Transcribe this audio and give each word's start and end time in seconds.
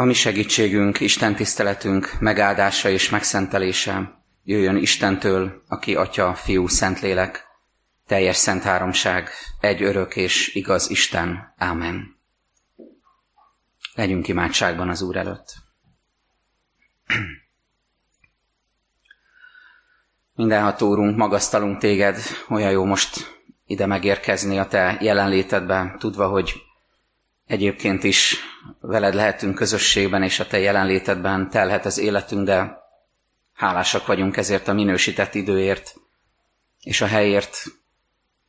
A 0.00 0.04
mi 0.04 0.12
segítségünk, 0.12 1.00
Isten 1.00 1.34
tiszteletünk 1.34 2.20
megáldása 2.20 2.88
és 2.88 3.10
megszentelése 3.10 4.22
jöjjön 4.44 4.76
Istentől, 4.76 5.62
aki 5.68 5.94
Atya, 5.94 6.34
Fiú, 6.34 6.66
Szentlélek, 6.66 7.46
teljes 8.06 8.36
szent 8.36 8.62
háromság, 8.62 9.30
egy 9.60 9.82
örök 9.82 10.16
és 10.16 10.54
igaz 10.54 10.90
Isten. 10.90 11.54
Ámen. 11.56 12.18
Legyünk 13.94 14.28
imádságban 14.28 14.88
az 14.88 15.02
Úr 15.02 15.16
előtt. 15.16 15.54
Mindenható 20.34 20.88
Úrunk, 20.88 21.16
magasztalunk 21.16 21.78
téged, 21.78 22.18
olyan 22.48 22.70
jó 22.70 22.84
most 22.84 23.40
ide 23.64 23.86
megérkezni 23.86 24.58
a 24.58 24.66
te 24.66 24.98
jelenlétedbe, 25.00 25.96
tudva, 25.98 26.28
hogy 26.28 26.69
egyébként 27.50 28.04
is 28.04 28.36
veled 28.80 29.14
lehetünk 29.14 29.54
közösségben, 29.54 30.22
és 30.22 30.40
a 30.40 30.46
te 30.46 30.58
jelenlétedben 30.58 31.50
telhet 31.50 31.84
az 31.84 31.98
életünk, 31.98 32.46
de 32.46 32.78
hálásak 33.52 34.06
vagyunk 34.06 34.36
ezért 34.36 34.68
a 34.68 34.72
minősített 34.72 35.34
időért, 35.34 35.94
és 36.80 37.00
a 37.00 37.06
helyért, 37.06 37.62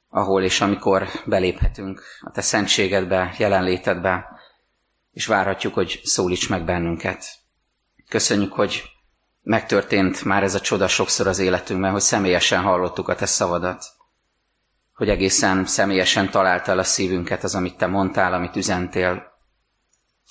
ahol 0.10 0.44
és 0.44 0.62
amikor 0.62 1.08
beléphetünk 1.26 2.02
a 2.22 2.32
te 2.32 2.42
szentségedbe, 2.42 3.36
jelenlétedbe, 3.38 4.26
és 5.14 5.26
várhatjuk, 5.26 5.74
hogy 5.74 6.02
szólíts 6.04 6.50
meg 6.50 6.66
bennünket. 6.66 7.26
Köszönjük, 8.10 8.54
hogy 8.54 8.84
megtörtént 9.42 10.24
már 10.24 10.44
ez 10.44 10.56
a 10.56 10.62
csoda 10.62 10.88
sokszor 10.88 11.28
az 11.28 11.40
életünkben, 11.40 11.92
hogy 11.92 12.02
személyesen 12.02 12.62
hallottuk 12.62 13.08
a 13.08 13.16
te 13.16 13.26
szavadat, 13.26 13.86
hogy 15.02 15.10
egészen 15.10 15.66
személyesen 15.66 16.30
találtál 16.30 16.80
a 16.80 16.84
szívünket 16.84 17.44
az, 17.44 17.56
amit 17.56 17.78
te 17.78 17.88
mondtál, 17.88 18.34
amit 18.34 18.56
üzentél, 18.56 19.32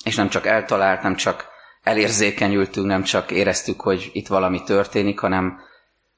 és 0.05 0.16
nem 0.16 0.29
csak 0.29 0.46
eltalált, 0.46 1.02
nem 1.02 1.15
csak 1.15 1.48
elérzékenyültünk, 1.83 2.87
nem 2.87 3.02
csak 3.02 3.30
éreztük, 3.30 3.80
hogy 3.80 4.10
itt 4.12 4.27
valami 4.27 4.62
történik, 4.62 5.18
hanem, 5.18 5.60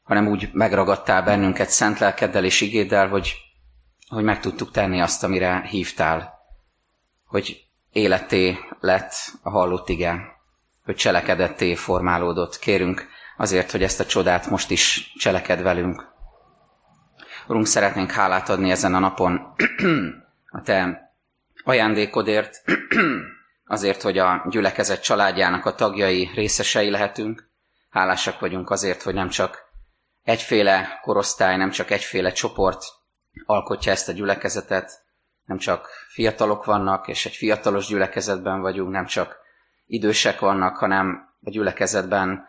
hanem 0.03 0.27
úgy 0.27 0.51
megragadtál 0.53 1.23
bennünket 1.23 1.71
szent 1.71 1.99
lelkeddel 1.99 2.45
és 2.45 2.61
igéddel, 2.61 3.09
hogy, 3.09 3.35
hogy 4.09 4.25
meg 4.25 4.41
tudtuk 4.41 4.71
tenni 4.71 5.01
azt, 5.01 5.25
amire 5.25 5.61
hívtál. 5.61 6.39
Hogy 7.27 7.65
életé 7.93 8.59
lett 8.81 9.13
a 9.43 9.51
hallott 9.51 9.89
ige, 9.89 10.37
hogy 10.85 10.95
cselekedetté 10.95 11.75
formálódott. 11.75 12.59
Kérünk 12.59 13.09
azért, 13.37 13.71
hogy 13.71 13.83
ezt 13.83 14.01
a 14.01 14.07
csodát 14.07 14.51
most 14.51 14.71
is 14.71 15.13
cseleked 15.19 15.63
velünk. 15.63 16.12
Urunk, 17.53 17.67
szeretnénk 17.67 18.11
hálát 18.11 18.49
adni 18.49 18.71
ezen 18.71 18.95
a 18.95 18.99
napon 18.99 19.55
a 20.47 20.63
Te 20.63 21.13
ajándékodért, 21.65 22.63
azért, 23.65 24.03
hogy 24.03 24.19
a 24.19 24.47
gyülekezet 24.49 25.03
családjának 25.03 25.67
a 25.67 25.75
tagjai 25.75 26.31
részesei 26.35 26.91
lehetünk. 26.91 27.51
Hálásak 27.91 28.41
vagyunk 28.41 28.71
azért, 28.71 29.03
hogy 29.03 29.15
nem 29.15 29.29
csak 29.29 29.63
egyféle 30.23 30.99
korosztály, 31.03 31.57
nem 31.57 31.71
csak 31.71 31.91
egyféle 31.91 32.33
csoport 32.33 32.85
alkotja 33.47 33.93
ezt 33.93 34.09
a 34.09 34.13
gyülekezetet, 34.13 35.03
nem 35.45 35.59
csak 35.59 35.89
fiatalok 36.09 36.65
vannak, 36.65 37.09
és 37.09 37.27
egy 37.27 37.35
fiatalos 37.35 37.87
gyülekezetben 37.87 38.61
vagyunk, 38.61 38.91
nem 38.91 39.07
csak 39.07 39.37
idősek 39.87 40.41
vannak, 40.41 40.77
hanem 40.77 41.35
a 41.43 41.51
gyülekezetben 41.51 42.47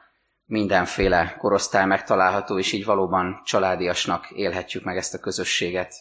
mindenféle 0.54 1.36
korosztály 1.38 1.86
megtalálható, 1.86 2.60
és 2.60 2.72
így 2.72 2.86
valóban 2.86 3.42
családiasnak 3.46 4.30
élhetjük 4.30 4.84
meg 4.84 4.98
ezt 4.98 5.14
a 5.14 5.20
közösséget. 5.20 5.94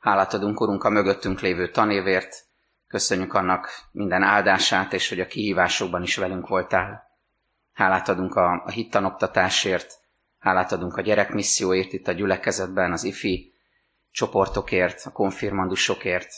Hálát 0.00 0.34
adunk, 0.34 0.60
Urunk, 0.60 0.84
a 0.84 0.90
mögöttünk 0.90 1.40
lévő 1.40 1.70
tanévért, 1.70 2.44
köszönjük 2.86 3.34
annak 3.34 3.68
minden 3.92 4.22
áldását, 4.22 4.92
és 4.92 5.08
hogy 5.08 5.20
a 5.20 5.26
kihívásokban 5.26 6.02
is 6.02 6.16
velünk 6.16 6.48
voltál. 6.48 7.02
Hálát 7.72 8.08
adunk 8.08 8.34
a, 8.34 8.62
a 8.64 8.70
hittanoktatásért, 8.70 9.94
hálát 10.38 10.72
adunk 10.72 10.96
a 10.96 11.00
gyerekmisszióért 11.00 11.92
itt 11.92 12.08
a 12.08 12.12
gyülekezetben, 12.12 12.92
az 12.92 13.04
ifi 13.04 13.54
csoportokért, 14.10 15.02
a 15.04 15.12
konfirmandusokért, 15.12 16.32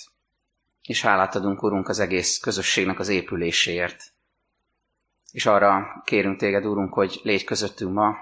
és 0.83 1.03
hálát 1.03 1.35
adunk, 1.35 1.63
Urunk, 1.63 1.89
az 1.89 1.99
egész 1.99 2.39
közösségnek 2.39 2.99
az 2.99 3.09
épüléséért. 3.09 4.17
És 5.33 5.47
arra 5.47 6.03
kérünk 6.05 6.39
téged, 6.39 6.67
Úrunk, 6.67 6.95
hogy 6.95 7.21
légy 7.23 7.45
közöttünk 7.45 7.93
ma, 7.93 8.17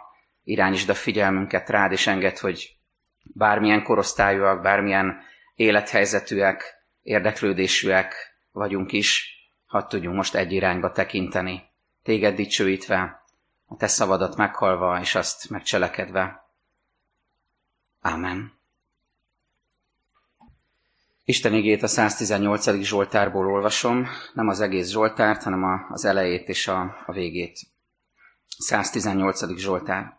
irányítsd 0.44 0.88
a 0.88 0.94
figyelmünket 0.94 1.68
rád, 1.68 1.92
és 1.92 2.06
enged, 2.06 2.38
hogy 2.38 2.76
bármilyen 3.22 3.82
korosztályúak, 3.82 4.62
bármilyen 4.62 5.20
élethelyzetűek, 5.54 6.74
érdeklődésűek 7.02 8.14
vagyunk 8.52 8.92
is, 8.92 9.34
hadd 9.66 9.88
tudjunk 9.88 10.16
most 10.16 10.34
egy 10.34 10.52
irányba 10.52 10.92
tekinteni, 10.92 11.62
téged 12.02 12.34
dicsőítve, 12.34 13.24
a 13.66 13.76
te 13.76 13.86
szavadat 13.86 14.36
meghalva, 14.36 15.00
és 15.00 15.14
azt 15.14 15.50
megcselekedve. 15.50 16.44
Ámen. 18.00 18.55
Isten 21.28 21.54
igét 21.54 21.82
a 21.82 21.86
118. 21.86 22.80
Zsoltárból 22.80 23.46
olvasom, 23.46 24.08
nem 24.32 24.48
az 24.48 24.60
egész 24.60 24.88
Zsoltárt, 24.88 25.42
hanem 25.42 25.86
az 25.90 26.04
elejét 26.04 26.48
és 26.48 26.68
a, 26.68 26.96
a 27.06 27.12
végét. 27.12 27.58
118. 28.58 29.58
Zsoltár. 29.58 30.16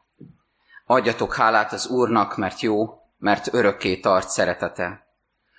Adjatok 0.85 1.35
hálát 1.35 1.73
az 1.73 1.87
Úrnak, 1.87 2.37
mert 2.37 2.59
jó, 2.59 3.01
mert 3.17 3.53
örökké 3.53 3.99
tart 3.99 4.29
szeretete. 4.29 5.07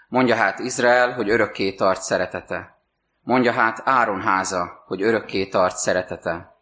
Mondja 0.08 0.34
hát 0.34 0.58
Izrael, 0.58 1.12
hogy 1.12 1.30
örökké 1.30 1.74
tart 1.74 2.02
szeretete. 2.02 2.82
Mondja 3.20 3.52
hát 3.52 3.82
Áron 3.84 4.20
háza, 4.20 4.82
hogy 4.86 5.02
örökké 5.02 5.46
tart 5.46 5.76
szeretete. 5.76 6.56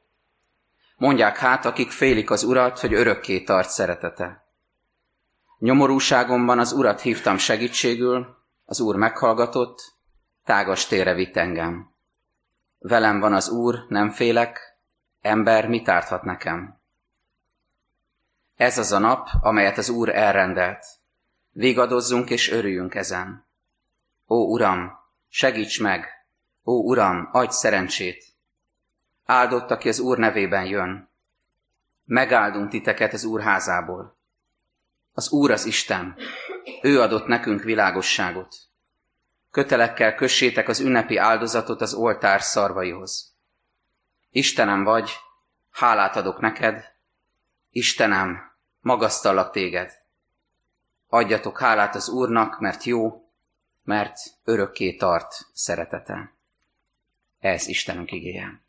Mondják 0.97 1.37
hát, 1.37 1.65
akik 1.65 1.91
félik 1.91 2.31
az 2.31 2.43
Urat, 2.43 2.79
hogy 2.79 2.95
örökké 2.95 3.43
tart 3.43 3.69
szeretete. 3.69 4.45
Nyomorúságomban 5.59 6.59
az 6.59 6.73
Urat 6.73 7.01
hívtam 7.01 7.39
segítségül, 7.39 8.37
az 8.67 8.81
Úr 8.81 8.97
meghallgatott, 8.97 9.95
tágas 10.45 10.87
térre 10.87 11.15
vitt 11.15 11.37
engem. 11.37 11.95
Velem 12.79 13.21
van 13.21 13.33
az 13.33 13.49
Úr, 13.49 13.85
nem 13.89 14.11
félek, 14.11 14.79
ember 15.21 15.69
mit 15.69 15.89
árthat 15.89 16.23
nekem? 16.23 16.81
Ez 18.57 18.79
az 18.79 18.93
a 18.93 18.99
nap, 18.99 19.29
amelyet 19.41 19.79
az 19.79 19.89
Úr 19.89 20.09
elrendelt. 20.09 20.85
Végadozzunk 21.51 22.31
és 22.31 22.51
örüljünk 22.51 22.95
ezen. 22.95 23.47
Ó, 24.29 24.53
Uram, 24.53 24.91
segíts 25.29 25.81
meg! 25.81 26.07
Ó, 26.65 26.89
Uram, 26.89 27.29
adj 27.33 27.53
szerencsét! 27.53 28.25
Áldott, 29.25 29.71
aki 29.71 29.89
az 29.89 29.99
Úr 29.99 30.19
nevében 30.19 30.65
jön. 30.65 31.11
Megáldunk 32.05 32.69
titeket 32.69 33.13
az 33.13 33.25
Úr 33.25 33.41
házából. 33.41 34.17
Az 35.13 35.31
Úr 35.31 35.51
az 35.51 35.65
Isten, 35.65 36.17
ő 36.83 37.01
adott 37.01 37.27
nekünk 37.27 37.63
világosságot. 37.63 38.57
Kötelekkel 39.51 40.15
kössétek 40.15 40.69
az 40.69 40.81
ünnepi 40.81 41.17
áldozatot 41.17 41.81
az 41.81 41.95
oltár 41.95 42.43
szarvaihoz. 42.43 43.37
Istenem 44.31 44.85
vagy, 44.85 45.11
hálát 45.71 46.17
adok 46.17 46.41
neked, 46.41 46.95
Istenem, 47.71 48.53
magasztallak 48.81 49.51
téged. 49.51 49.93
Adjatok 51.09 51.59
hálát 51.59 51.95
az 51.95 52.09
Úrnak, 52.09 52.61
mert 52.61 52.85
jó, 52.85 53.31
mert 53.83 54.19
örökké 54.45 54.97
tart 54.97 55.35
szeretete. 55.53 56.35
Ez 57.39 57.67
Istenünk 57.67 58.13
igéje. 58.13 58.65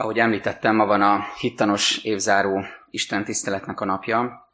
Ahogy 0.00 0.18
említettem, 0.18 0.76
ma 0.76 0.86
van 0.86 1.02
a 1.02 1.24
hittanos 1.38 1.96
évzáró 2.04 2.64
Isten 2.90 3.24
tiszteletnek 3.24 3.80
a 3.80 3.84
napja, 3.84 4.48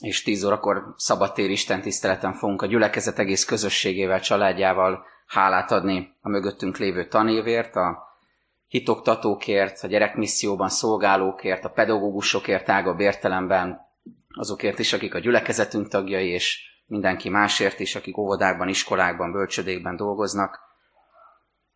és 0.00 0.22
10 0.22 0.44
órakor 0.44 0.94
szabadtér 0.96 1.50
Isten 1.50 1.80
tiszteleten 1.80 2.32
fogunk 2.32 2.62
a 2.62 2.66
gyülekezet 2.66 3.18
egész 3.18 3.44
közösségével, 3.44 4.20
családjával 4.20 5.04
hálát 5.26 5.70
adni 5.70 6.14
a 6.20 6.28
mögöttünk 6.28 6.76
lévő 6.76 7.08
tanévért, 7.08 7.76
a 7.76 8.02
hitoktatókért, 8.66 9.82
a 9.82 9.86
gyerekmisszióban 9.86 10.68
szolgálókért, 10.68 11.64
a 11.64 11.70
pedagógusokért 11.70 12.64
tágabb 12.64 13.00
értelemben, 13.00 13.80
azokért 14.34 14.78
is, 14.78 14.92
akik 14.92 15.14
a 15.14 15.18
gyülekezetünk 15.18 15.88
tagjai, 15.88 16.28
és 16.28 16.60
mindenki 16.86 17.28
másért 17.28 17.80
is, 17.80 17.94
akik 17.94 18.16
óvodákban, 18.16 18.68
iskolákban, 18.68 19.32
bölcsödékben 19.32 19.96
dolgoznak. 19.96 20.63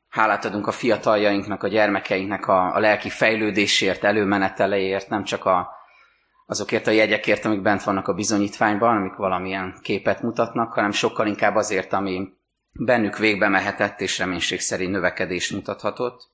Hálát 0.09 0.45
adunk 0.45 0.67
a 0.67 0.73
fiataljainknak, 0.73 1.63
a 1.63 1.69
gyermekeinknek 1.69 2.47
a, 2.47 2.75
a 2.75 2.79
lelki 2.79 3.11
fejlődésért, 3.11 4.05
előmeneteleért, 4.05 5.09
nem 5.09 5.25
csak 5.25 5.45
a, 5.45 5.69
azokért 6.47 6.87
a 6.87 6.91
jegyekért, 6.91 7.45
amik 7.45 7.63
bent 7.63 7.83
vannak 7.83 8.09
a 8.09 8.15
bizonyítványban, 8.15 8.97
amik 8.97 9.15
valamilyen 9.15 9.79
képet 9.83 10.23
mutatnak, 10.23 10.73
hanem 10.73 10.91
sokkal 10.91 11.27
inkább 11.27 11.55
azért, 11.55 11.93
ami 11.93 12.29
bennük 12.73 13.19
végbe 13.19 13.49
mehetett 13.49 14.01
és 14.01 14.19
reménység 14.19 14.61
szerint 14.61 14.91
növekedést 14.91 15.53
mutathatott. 15.53 16.31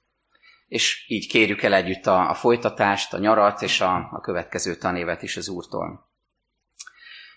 És 0.66 1.04
így 1.08 1.28
kérjük 1.28 1.62
el 1.62 1.74
együtt 1.74 2.06
a, 2.06 2.30
a 2.30 2.34
folytatást, 2.34 3.14
a 3.14 3.18
nyarat 3.18 3.62
és 3.62 3.80
a, 3.80 4.08
a 4.12 4.20
következő 4.20 4.74
tanévet 4.74 5.22
is 5.22 5.36
az 5.36 5.48
Úrtól. 5.48 6.08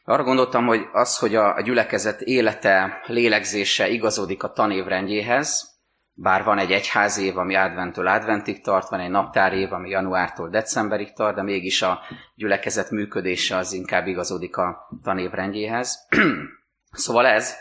Arra 0.04 0.24
gondoltam, 0.24 0.66
hogy 0.66 0.82
az, 0.92 1.18
hogy 1.18 1.36
a 1.36 1.62
gyülekezet 1.62 2.22
élete, 2.22 3.02
lélegzése 3.06 3.88
igazodik 3.88 4.44
a 4.44 4.52
tanévrendjéhez, 4.52 5.77
bár 6.20 6.44
van 6.44 6.58
egy 6.58 6.72
egyház 6.72 7.18
év, 7.18 7.38
ami 7.38 7.56
adventől 7.56 8.08
adventig 8.08 8.62
tart, 8.62 8.90
van 8.90 9.00
egy 9.00 9.10
naptár 9.10 9.54
év, 9.54 9.74
ami 9.74 9.90
januártól 9.90 10.50
decemberig 10.50 11.14
tart, 11.14 11.36
de 11.36 11.44
mégis 11.44 11.82
a 11.82 12.00
gyülekezet 12.36 12.92
működése 12.92 13.56
az 13.56 13.74
inkább 13.74 14.08
igazodik 14.08 14.58
a 14.58 14.90
tanévrendjéhez. 15.04 16.08
szóval 16.92 17.26
ez, 17.26 17.56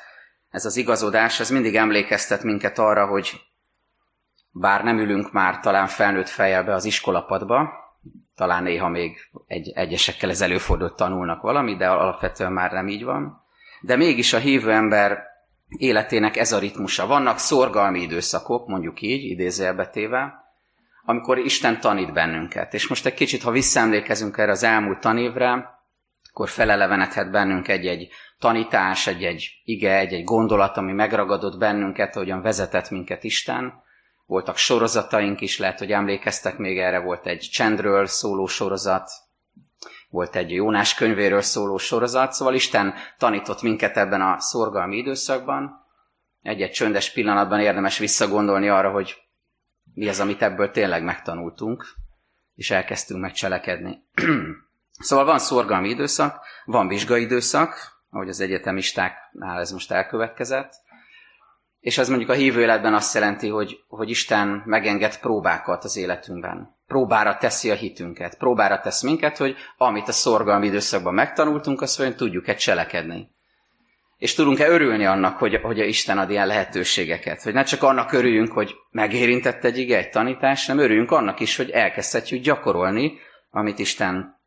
ez 0.50 0.64
az 0.64 0.76
igazodás, 0.76 1.40
ez 1.40 1.50
mindig 1.50 1.76
emlékeztet 1.76 2.42
minket 2.42 2.78
arra, 2.78 3.06
hogy 3.06 3.40
bár 4.50 4.84
nem 4.84 4.98
ülünk 4.98 5.32
már 5.32 5.60
talán 5.60 5.86
felnőtt 5.86 6.28
fejjel 6.28 6.64
be 6.64 6.74
az 6.74 6.84
iskolapadba, 6.84 7.68
talán 8.34 8.62
néha 8.62 8.88
még 8.88 9.18
egy, 9.46 9.72
egyesekkel 9.74 10.30
ez 10.30 10.40
előfordult 10.40 10.96
tanulnak 10.96 11.42
valami, 11.42 11.76
de 11.76 11.88
alapvetően 11.88 12.52
már 12.52 12.72
nem 12.72 12.88
így 12.88 13.04
van. 13.04 13.44
De 13.80 13.96
mégis 13.96 14.32
a 14.32 14.38
hívő 14.38 14.72
ember 14.72 15.35
életének 15.68 16.36
ez 16.36 16.52
a 16.52 16.58
ritmusa. 16.58 17.06
Vannak 17.06 17.38
szorgalmi 17.38 18.00
időszakok, 18.00 18.66
mondjuk 18.66 19.00
így, 19.00 19.24
idézőjelbetéve, 19.24 20.34
amikor 21.04 21.38
Isten 21.38 21.80
tanít 21.80 22.12
bennünket. 22.12 22.74
És 22.74 22.88
most 22.88 23.06
egy 23.06 23.14
kicsit, 23.14 23.42
ha 23.42 23.50
visszaemlékezünk 23.50 24.38
erre 24.38 24.50
az 24.50 24.62
elmúlt 24.62 25.00
tanévre, 25.00 25.74
akkor 26.30 26.48
felelevenedhet 26.48 27.30
bennünk 27.30 27.68
egy-egy 27.68 28.08
tanítás, 28.38 29.06
egy-egy 29.06 29.60
ige, 29.64 29.98
egy-egy 29.98 30.24
gondolat, 30.24 30.76
ami 30.76 30.92
megragadott 30.92 31.58
bennünket, 31.58 32.16
ahogyan 32.16 32.42
vezetett 32.42 32.90
minket 32.90 33.24
Isten. 33.24 33.84
Voltak 34.26 34.56
sorozataink 34.56 35.40
is, 35.40 35.58
lehet, 35.58 35.78
hogy 35.78 35.92
emlékeztek 35.92 36.56
még 36.56 36.78
erre, 36.78 36.98
volt 36.98 37.26
egy 37.26 37.48
csendről 37.52 38.06
szóló 38.06 38.46
sorozat, 38.46 39.10
volt 40.16 40.36
egy 40.36 40.50
Jónás 40.50 40.94
könyvéről 40.94 41.40
szóló 41.40 41.76
sorozat, 41.76 42.32
szóval 42.32 42.54
Isten 42.54 42.94
tanított 43.18 43.62
minket 43.62 43.96
ebben 43.96 44.20
a 44.20 44.40
szorgalmi 44.40 44.96
időszakban. 44.96 45.84
Egy-egy 46.42 46.70
csöndes 46.70 47.12
pillanatban 47.12 47.60
érdemes 47.60 47.98
visszagondolni 47.98 48.68
arra, 48.68 48.90
hogy 48.90 49.16
mi 49.94 50.08
az, 50.08 50.20
amit 50.20 50.42
ebből 50.42 50.70
tényleg 50.70 51.02
megtanultunk, 51.02 51.86
és 52.54 52.70
elkezdtünk 52.70 53.20
megcselekedni. 53.20 54.02
szóval 55.08 55.24
van 55.24 55.38
szorgalmi 55.38 55.88
időszak, 55.88 56.40
van 56.64 56.88
vizsgai 56.88 57.22
időszak, 57.22 58.00
ahogy 58.10 58.28
az 58.28 58.40
egyetemistáknál 58.40 59.60
ez 59.60 59.70
most 59.70 59.90
elkövetkezett, 59.90 60.72
és 61.86 61.98
az 61.98 62.08
mondjuk 62.08 62.30
a 62.30 62.34
hívő 62.34 62.60
életben 62.60 62.94
azt 62.94 63.14
jelenti, 63.14 63.48
hogy, 63.48 63.84
hogy 63.88 64.10
Isten 64.10 64.62
megenged 64.64 65.18
próbákat 65.18 65.84
az 65.84 65.96
életünkben. 65.96 66.76
Próbára 66.86 67.36
teszi 67.36 67.70
a 67.70 67.74
hitünket, 67.74 68.38
próbára 68.38 68.80
tesz 68.80 69.02
minket, 69.02 69.36
hogy 69.36 69.56
amit 69.76 70.08
a 70.08 70.12
szorgalmi 70.12 70.66
időszakban 70.66 71.14
megtanultunk, 71.14 71.80
azt 71.80 72.00
olyan 72.00 72.14
tudjuk-e 72.14 72.54
cselekedni. 72.54 73.30
És 74.18 74.34
tudunk-e 74.34 74.68
örülni 74.68 75.04
annak, 75.04 75.38
hogy, 75.38 75.60
hogy 75.62 75.80
a 75.80 75.84
Isten 75.84 76.18
ad 76.18 76.30
ilyen 76.30 76.46
lehetőségeket. 76.46 77.42
Hogy 77.42 77.52
ne 77.52 77.62
csak 77.62 77.82
annak 77.82 78.12
örüljünk, 78.12 78.52
hogy 78.52 78.74
megérintett 78.90 79.64
egy 79.64 79.78
ige, 79.78 79.96
egy 79.96 80.10
tanítás, 80.10 80.66
nem 80.66 80.78
örüljünk 80.78 81.10
annak 81.10 81.40
is, 81.40 81.56
hogy 81.56 81.70
elkezdhetjük 81.70 82.42
gyakorolni, 82.42 83.18
amit 83.50 83.78
Isten 83.78 84.40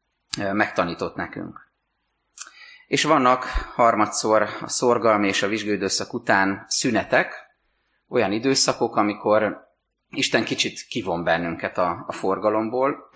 megtanított 0.53 1.15
nekünk. 1.15 1.68
És 2.89 3.03
vannak 3.03 3.43
harmadszor 3.75 4.41
a 4.61 4.67
szorgalmi 4.67 5.27
és 5.27 5.41
a 5.41 5.47
vizsgődőszak 5.47 6.13
után 6.13 6.65
szünetek, 6.67 7.33
olyan 8.07 8.31
időszakok, 8.31 8.95
amikor 8.95 9.67
Isten 10.09 10.43
kicsit 10.43 10.81
kivon 10.81 11.23
bennünket 11.23 11.77
a, 11.77 12.03
a 12.07 12.11
forgalomból, 12.11 13.09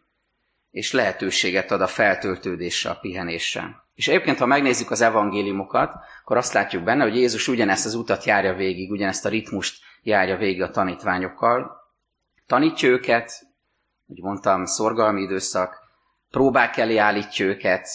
és 0.70 0.92
lehetőséget 0.92 1.70
ad 1.70 1.80
a 1.80 1.86
feltöltődésre, 1.86 2.90
a 2.90 2.98
pihenésre. 3.00 3.84
És 3.94 4.08
egyébként, 4.08 4.38
ha 4.38 4.46
megnézzük 4.46 4.90
az 4.90 5.00
evangéliumokat, 5.00 5.94
akkor 6.22 6.36
azt 6.36 6.52
látjuk 6.52 6.82
benne, 6.82 7.02
hogy 7.02 7.16
Jézus 7.16 7.48
ugyanezt 7.48 7.86
az 7.86 7.94
utat 7.94 8.24
járja 8.24 8.54
végig, 8.54 8.90
ugyanezt 8.90 9.24
a 9.24 9.28
ritmust 9.28 9.82
járja 10.02 10.36
végig 10.36 10.62
a 10.62 10.70
tanítványokkal. 10.70 11.70
Tanítja 12.46 12.88
őket, 12.88 13.46
hogy 14.06 14.22
mondtam, 14.22 14.64
szorgalmi 14.64 15.22
időszak, 15.22 15.78
próbák 16.30 16.76
elé 16.76 16.96
állítja 16.96 17.46
őket, 17.46 17.88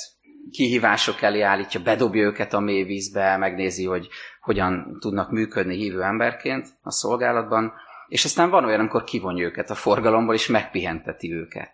kihívások 0.51 1.21
elé 1.21 1.41
állítja, 1.41 1.81
bedobja 1.81 2.23
őket 2.23 2.53
a 2.53 2.59
mély 2.59 2.83
vízbe, 2.83 3.37
megnézi, 3.37 3.85
hogy 3.85 4.07
hogyan 4.41 4.97
tudnak 4.99 5.31
működni 5.31 5.75
hívő 5.75 6.01
emberként 6.01 6.67
a 6.81 6.91
szolgálatban, 6.91 7.73
és 8.07 8.25
aztán 8.25 8.49
van 8.49 8.65
olyan, 8.65 8.79
amikor 8.79 9.03
kivonja 9.03 9.45
őket 9.45 9.69
a 9.69 9.75
forgalomból, 9.75 10.33
és 10.33 10.47
megpihenteti 10.47 11.33
őket. 11.33 11.71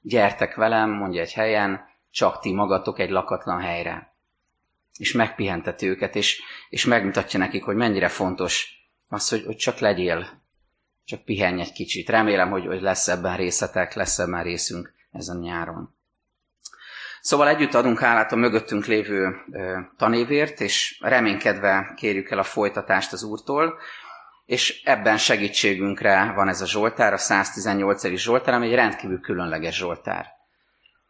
Gyertek 0.00 0.54
velem, 0.54 0.90
mondja 0.90 1.20
egy 1.20 1.32
helyen, 1.32 1.80
csak 2.10 2.40
ti 2.40 2.52
magatok 2.52 2.98
egy 2.98 3.10
lakatlan 3.10 3.60
helyre. 3.60 4.16
És 4.98 5.12
megpihenteti 5.12 5.86
őket, 5.86 6.16
és, 6.16 6.42
és 6.68 6.84
megmutatja 6.84 7.38
nekik, 7.38 7.64
hogy 7.64 7.76
mennyire 7.76 8.08
fontos 8.08 8.78
az, 9.08 9.28
hogy, 9.28 9.44
hogy 9.44 9.56
csak 9.56 9.78
legyél, 9.78 10.26
csak 11.04 11.24
pihenj 11.24 11.60
egy 11.60 11.72
kicsit. 11.72 12.08
Remélem, 12.08 12.50
hogy, 12.50 12.66
hogy 12.66 12.80
lesz 12.80 13.08
ebben 13.08 13.36
részletek, 13.36 13.94
lesz 13.94 14.18
ebben 14.18 14.42
részünk 14.42 14.92
ezen 15.10 15.38
nyáron. 15.38 15.97
Szóval 17.28 17.48
együtt 17.48 17.74
adunk 17.74 17.98
hálát 17.98 18.32
a 18.32 18.36
mögöttünk 18.36 18.86
lévő 18.86 19.36
tanévért, 19.96 20.60
és 20.60 20.98
reménykedve 21.00 21.92
kérjük 21.96 22.30
el 22.30 22.38
a 22.38 22.42
folytatást 22.42 23.12
az 23.12 23.22
Úrtól, 23.22 23.78
és 24.46 24.82
ebben 24.84 25.16
segítségünkre 25.16 26.32
van 26.34 26.48
ez 26.48 26.60
a 26.60 26.66
Zsoltár, 26.66 27.12
a 27.12 27.16
118. 27.16 28.06
Zsoltár, 28.14 28.54
ami 28.54 28.66
egy 28.66 28.74
rendkívül 28.74 29.20
különleges 29.20 29.76
Zsoltár. 29.76 30.26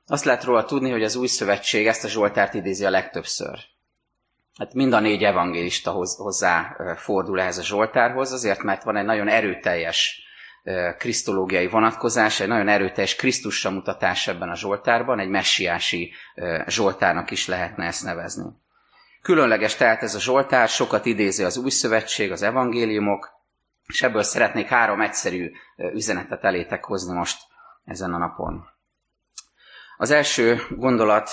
Azt 0.07 0.25
lehet 0.25 0.45
róla 0.45 0.65
tudni, 0.65 0.91
hogy 0.91 1.03
az 1.03 1.17
új 1.17 1.27
szövetség 1.27 1.87
ezt 1.87 2.05
a 2.05 2.09
Zsoltárt 2.09 2.55
idézi 2.55 2.85
a 2.85 2.91
legtöbbször. 2.91 3.59
Hát 4.59 4.75
mind 4.75 4.93
a 4.93 5.01
négy 5.01 5.23
evangélista 5.23 5.91
hozzá 6.17 6.77
fordul 6.97 7.41
ehhez 7.41 7.59
a 7.59 7.65
Zsoltárhoz, 7.65 8.33
azért 8.33 8.63
mert 8.63 8.83
van 8.83 8.97
egy 8.97 9.05
nagyon 9.05 9.29
erőteljes 9.29 10.23
krisztológiai 10.99 11.69
vonatkozás, 11.69 12.41
egy 12.41 12.49
nagyon 12.49 12.69
erőteljes 12.69 13.17
Krisztusra 13.17 13.71
mutatás 13.71 14.27
ebben 14.27 14.49
a 14.49 14.57
Zsoltárban, 14.57 15.19
egy 15.19 15.29
messiási 15.29 16.13
Zsoltárnak 16.67 17.31
is 17.31 17.47
lehetne 17.47 17.87
ezt 17.87 18.05
nevezni. 18.05 18.45
Különleges 19.23 19.75
tehát 19.75 20.03
ez 20.03 20.15
a 20.15 20.21
Zsoltár, 20.21 20.69
sokat 20.69 21.07
idézi 21.07 21.45
az 21.45 21.57
Új 21.57 21.71
Szövetség, 21.71 22.33
az 22.33 22.43
evangéliumok, 22.43 23.31
és 23.87 24.03
ebből 24.03 24.23
szeretnék 24.23 24.67
három 24.67 25.01
egyszerű 25.01 25.53
üzenetet 25.77 26.45
elétek 26.45 26.85
hozni 26.85 27.15
most 27.15 27.41
ezen 27.85 28.15
a 28.15 28.19
napon. 28.19 28.67
Az 29.97 30.11
első 30.11 30.61
gondolat 30.71 31.31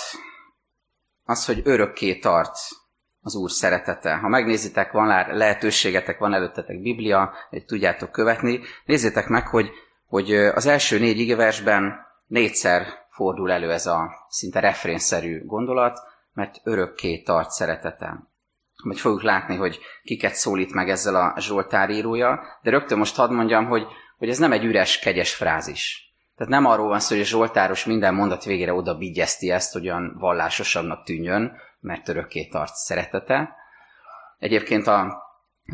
az, 1.24 1.46
hogy 1.46 1.60
örökké 1.64 2.18
tart 2.18 2.58
az 3.26 3.34
Úr 3.34 3.50
szeretete. 3.50 4.14
Ha 4.14 4.28
megnézitek, 4.28 4.92
van 4.92 5.06
lehetőségetek, 5.36 6.18
van 6.18 6.34
előttetek 6.34 6.80
Biblia, 6.80 7.32
tudjátok 7.66 8.10
követni, 8.10 8.60
nézzétek 8.84 9.26
meg, 9.26 9.46
hogy, 9.48 9.70
hogy 10.06 10.34
az 10.34 10.66
első 10.66 10.98
négy 10.98 11.18
igeversben 11.18 12.06
négyszer 12.26 12.86
fordul 13.10 13.52
elő 13.52 13.72
ez 13.72 13.86
a 13.86 14.10
szinte 14.28 14.60
refrénszerű 14.60 15.44
gondolat, 15.44 15.98
mert 16.32 16.60
örökké 16.64 17.22
tart 17.22 17.50
szeretete. 17.50 18.28
Majd 18.84 18.98
fogjuk 18.98 19.22
látni, 19.22 19.56
hogy 19.56 19.78
kiket 20.02 20.34
szólít 20.34 20.72
meg 20.72 20.88
ezzel 20.88 21.16
a 21.16 21.40
Zsoltár 21.40 21.90
írója, 21.90 22.40
de 22.62 22.70
rögtön 22.70 22.98
most 22.98 23.16
hadd 23.16 23.32
mondjam, 23.32 23.66
hogy, 23.66 23.86
hogy 24.18 24.28
ez 24.28 24.38
nem 24.38 24.52
egy 24.52 24.64
üres, 24.64 24.98
kegyes 24.98 25.34
frázis. 25.34 26.14
Tehát 26.36 26.52
nem 26.52 26.66
arról 26.66 26.88
van 26.88 27.00
szó, 27.00 27.14
hogy 27.14 27.24
a 27.24 27.28
Zsoltáros 27.28 27.84
minden 27.84 28.14
mondat 28.14 28.44
végére 28.44 28.72
oda 28.72 28.96
bigyezti 28.96 29.50
ezt, 29.50 29.72
hogy 29.72 29.88
olyan 29.88 30.16
vallásosabbnak 30.18 31.04
tűnjön, 31.04 31.52
mert 31.80 32.08
örökké 32.08 32.46
tart 32.46 32.74
szeretete. 32.74 33.54
Egyébként 34.38 34.86
a, 34.86 35.22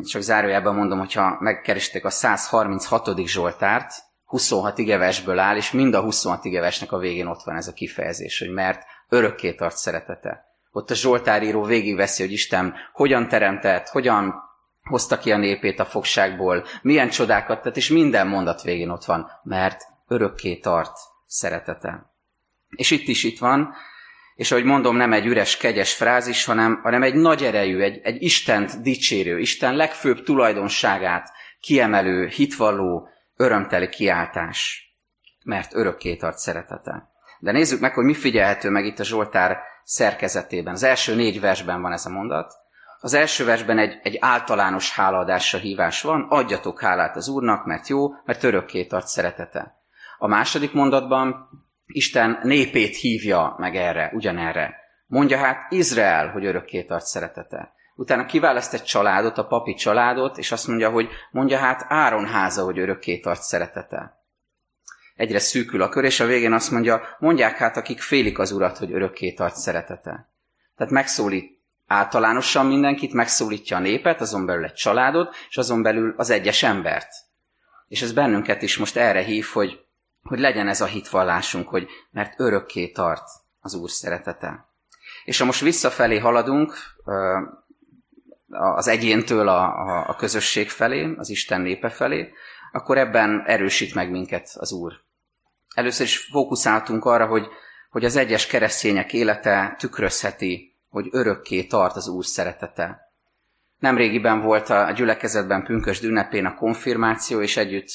csak 0.04 0.22
zárójában 0.22 0.74
mondom, 0.74 0.98
hogyha 0.98 1.36
megkeresték 1.40 2.04
a 2.04 2.10
136. 2.10 3.26
Zsoltárt, 3.26 3.92
26 4.24 4.78
igevesből 4.78 5.38
áll, 5.38 5.56
és 5.56 5.70
mind 5.70 5.94
a 5.94 6.00
26 6.00 6.44
igevesnek 6.44 6.92
a 6.92 6.98
végén 6.98 7.26
ott 7.26 7.42
van 7.42 7.56
ez 7.56 7.68
a 7.68 7.72
kifejezés, 7.72 8.38
hogy 8.38 8.50
mert 8.50 8.82
örökké 9.08 9.54
tart 9.54 9.76
szeretete. 9.76 10.44
Ott 10.70 10.90
a 10.90 10.94
Zsoltáríró 10.94 11.62
végigveszi, 11.62 12.22
hogy 12.22 12.32
Isten 12.32 12.74
hogyan 12.92 13.28
teremtett, 13.28 13.88
hogyan 13.88 14.34
hozta 14.82 15.18
ki 15.18 15.32
a 15.32 15.36
népét 15.36 15.80
a 15.80 15.84
fogságból, 15.84 16.64
milyen 16.82 17.08
csodákat 17.08 17.62
tett, 17.62 17.76
és 17.76 17.88
minden 17.88 18.26
mondat 18.26 18.62
végén 18.62 18.90
ott 18.90 19.04
van, 19.04 19.30
mert 19.42 19.82
örökké 20.08 20.56
tart 20.56 20.96
szeretete. 21.26 22.10
És 22.68 22.90
itt 22.90 23.08
is 23.08 23.24
itt 23.24 23.38
van, 23.38 23.74
és 24.34 24.50
ahogy 24.50 24.64
mondom, 24.64 24.96
nem 24.96 25.12
egy 25.12 25.26
üres, 25.26 25.56
kegyes 25.56 25.94
frázis, 25.94 26.44
hanem, 26.44 26.80
hanem 26.82 27.02
egy 27.02 27.14
nagy 27.14 27.44
erejű, 27.44 27.80
egy, 27.80 28.00
egy 28.02 28.22
Istent 28.22 28.82
dicsérő, 28.82 29.38
Isten 29.38 29.76
legfőbb 29.76 30.22
tulajdonságát 30.22 31.32
kiemelő, 31.60 32.26
hitvalló, 32.26 33.08
örömteli 33.36 33.88
kiáltás, 33.88 34.90
mert 35.44 35.74
örökké 35.74 36.16
tart 36.16 36.38
szeretete. 36.38 37.10
De 37.38 37.52
nézzük 37.52 37.80
meg, 37.80 37.94
hogy 37.94 38.04
mi 38.04 38.14
figyelhető 38.14 38.70
meg 38.70 38.84
itt 38.84 38.98
a 38.98 39.04
Zsoltár 39.04 39.58
szerkezetében. 39.84 40.72
Az 40.72 40.82
első 40.82 41.14
négy 41.14 41.40
versben 41.40 41.82
van 41.82 41.92
ez 41.92 42.06
a 42.06 42.10
mondat. 42.10 42.52
Az 43.00 43.14
első 43.14 43.44
versben 43.44 43.78
egy, 43.78 43.98
egy 44.02 44.16
általános 44.20 44.92
hálaadásra 44.92 45.58
hívás 45.58 46.02
van, 46.02 46.26
adjatok 46.28 46.80
hálát 46.80 47.16
az 47.16 47.28
Úrnak, 47.28 47.64
mert 47.64 47.88
jó, 47.88 48.08
mert 48.24 48.42
örökké 48.42 48.86
tart 48.86 49.06
szeretete. 49.06 49.80
A 50.18 50.26
második 50.26 50.72
mondatban 50.72 51.48
Isten 51.92 52.38
népét 52.42 52.96
hívja 52.96 53.54
meg 53.58 53.76
erre, 53.76 54.10
ugyanerre. 54.14 54.80
Mondja 55.06 55.38
hát 55.38 55.72
Izrael, 55.72 56.28
hogy 56.28 56.44
örökké 56.44 56.82
tart 56.82 57.04
szeretete. 57.04 57.72
Utána 57.94 58.26
kiválaszt 58.26 58.74
egy 58.74 58.82
családot, 58.82 59.38
a 59.38 59.46
papi 59.46 59.74
családot, 59.74 60.38
és 60.38 60.52
azt 60.52 60.66
mondja, 60.66 60.90
hogy 60.90 61.08
mondja 61.30 61.58
hát 61.58 61.84
Áron 61.88 62.26
háza, 62.26 62.64
hogy 62.64 62.78
örökké 62.78 63.18
tart 63.18 63.42
szeretete. 63.42 64.20
Egyre 65.14 65.38
szűkül 65.38 65.82
a 65.82 65.88
kör, 65.88 66.04
és 66.04 66.20
a 66.20 66.26
végén 66.26 66.52
azt 66.52 66.70
mondja, 66.70 67.02
mondják 67.18 67.56
hát, 67.56 67.76
akik 67.76 68.00
félik 68.00 68.38
az 68.38 68.52
urat, 68.52 68.78
hogy 68.78 68.92
örökké 68.92 69.32
tart 69.32 69.56
szeretete. 69.56 70.30
Tehát 70.76 70.92
megszólít 70.92 71.60
általánosan 71.86 72.66
mindenkit, 72.66 73.12
megszólítja 73.12 73.76
a 73.76 73.80
népet, 73.80 74.20
azon 74.20 74.46
belül 74.46 74.64
egy 74.64 74.72
családot, 74.72 75.34
és 75.48 75.56
azon 75.56 75.82
belül 75.82 76.14
az 76.16 76.30
egyes 76.30 76.62
embert. 76.62 77.08
És 77.88 78.02
ez 78.02 78.12
bennünket 78.12 78.62
is 78.62 78.76
most 78.76 78.96
erre 78.96 79.22
hív, 79.22 79.46
hogy, 79.52 79.80
hogy 80.22 80.38
legyen 80.38 80.68
ez 80.68 80.80
a 80.80 80.86
hitvallásunk, 80.86 81.68
hogy 81.68 81.88
mert 82.10 82.40
örökké 82.40 82.88
tart 82.88 83.28
az 83.60 83.74
Úr 83.74 83.90
szeretete. 83.90 84.66
És 85.24 85.38
ha 85.38 85.44
most 85.44 85.60
visszafelé 85.60 86.18
haladunk, 86.18 86.74
az 88.48 88.88
egyéntől 88.88 89.48
a, 89.48 89.62
a, 89.62 90.08
a 90.08 90.16
közösség 90.16 90.70
felé, 90.70 91.14
az 91.16 91.28
Isten 91.28 91.60
népe 91.60 91.88
felé, 91.88 92.32
akkor 92.72 92.98
ebben 92.98 93.42
erősít 93.46 93.94
meg 93.94 94.10
minket 94.10 94.50
az 94.54 94.72
Úr. 94.72 94.92
Először 95.74 96.06
is 96.06 96.16
fókuszáltunk 96.16 97.04
arra, 97.04 97.26
hogy, 97.26 97.46
hogy 97.90 98.04
az 98.04 98.16
egyes 98.16 98.46
keresztények 98.46 99.12
élete 99.12 99.74
tükrözheti, 99.78 100.76
hogy 100.88 101.08
örökké 101.10 101.64
tart 101.64 101.96
az 101.96 102.08
Úr 102.08 102.24
szeretete. 102.24 103.12
Nemrégiben 103.78 104.40
volt 104.40 104.70
a 104.70 104.90
gyülekezetben 104.90 105.64
pünkös 105.64 106.02
ünnepén 106.02 106.46
a 106.46 106.54
konfirmáció, 106.54 107.40
és 107.40 107.56
együtt 107.56 107.88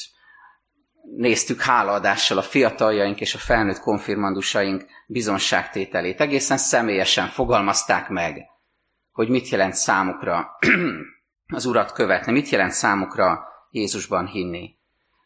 néztük 1.16 1.60
hálaadással 1.60 2.38
a 2.38 2.42
fiataljaink 2.42 3.20
és 3.20 3.34
a 3.34 3.38
felnőtt 3.38 3.80
konfirmandusaink 3.80 4.84
bizonságtételét. 5.06 6.20
Egészen 6.20 6.56
személyesen 6.56 7.26
fogalmazták 7.26 8.08
meg, 8.08 8.46
hogy 9.12 9.28
mit 9.28 9.48
jelent 9.48 9.74
számukra 9.74 10.56
az 11.54 11.64
Urat 11.64 11.92
követni, 11.92 12.32
mit 12.32 12.48
jelent 12.48 12.72
számukra 12.72 13.46
Jézusban 13.70 14.26
hinni. 14.26 14.76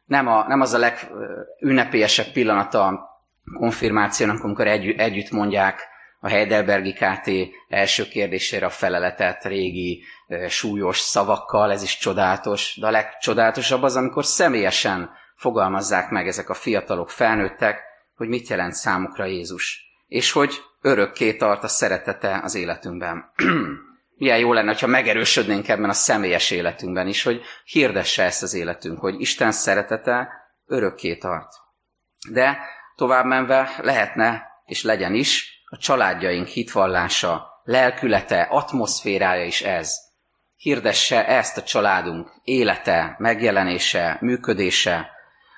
Nem, 0.05 0.27
a, 0.27 0.45
nem 0.49 0.61
az 0.61 0.73
a 0.73 0.79
legünnepélyesebb 0.79 2.33
pillanata 2.33 2.87
a 2.87 3.11
konfirmációnak, 3.59 4.43
amikor 4.43 4.67
egy, 4.67 4.89
együtt 4.89 5.31
mondják 5.31 5.91
a 6.21 6.29
Heidelbergi 6.29 6.93
KT 6.93 7.31
első 7.69 8.09
kérdésére 8.09 8.67
a 8.67 8.71
feleletet 8.71 9.45
régi, 9.45 10.03
súlyos 10.49 10.99
szavakkal, 10.99 11.73
ez 11.73 11.83
is 11.83 11.99
csodálatos, 11.99 12.77
de 12.81 12.87
a 12.87 12.91
legcsodálatosabb 12.91 13.83
az, 13.83 13.97
amikor 13.97 14.25
személyesen 14.25 15.11
fogalmazzák 15.43 16.11
meg 16.11 16.27
ezek 16.27 16.49
a 16.49 16.55
fiatalok, 16.55 17.11
felnőttek, 17.11 17.81
hogy 18.15 18.29
mit 18.29 18.49
jelent 18.49 18.75
számukra 18.75 19.25
Jézus, 19.25 19.81
és 20.07 20.33
hogy 20.33 20.63
örökké 20.81 21.37
tart 21.37 21.63
a 21.63 21.69
szeretete 21.69 22.41
az 22.43 22.55
életünkben. 22.55 23.33
Milyen 24.17 24.39
jó 24.39 24.53
lenne, 24.53 24.75
ha 24.81 24.87
megerősödnénk 24.87 25.69
ebben 25.69 25.89
a 25.89 25.93
személyes 25.93 26.51
életünkben 26.51 27.07
is, 27.07 27.23
hogy 27.23 27.43
hirdesse 27.65 28.23
ezt 28.23 28.43
az 28.43 28.55
életünk, 28.55 29.01
hogy 29.01 29.21
Isten 29.21 29.53
szeretete 29.53 30.29
örökké 30.67 31.17
tart. 31.17 31.53
De 32.31 32.59
tovább 32.97 33.25
menve 33.25 33.75
lehetne, 33.83 34.47
és 34.65 34.83
legyen 34.83 35.15
is, 35.15 35.63
a 35.65 35.77
családjaink 35.77 36.47
hitvallása, 36.47 37.61
lelkülete, 37.65 38.41
atmoszférája 38.51 39.45
is 39.45 39.63
ez. 39.63 39.95
Hirdesse 40.57 41.27
ezt 41.27 41.57
a 41.57 41.63
családunk 41.63 42.31
élete, 42.45 43.15
megjelenése, 43.19 44.17
működése, 44.21 45.11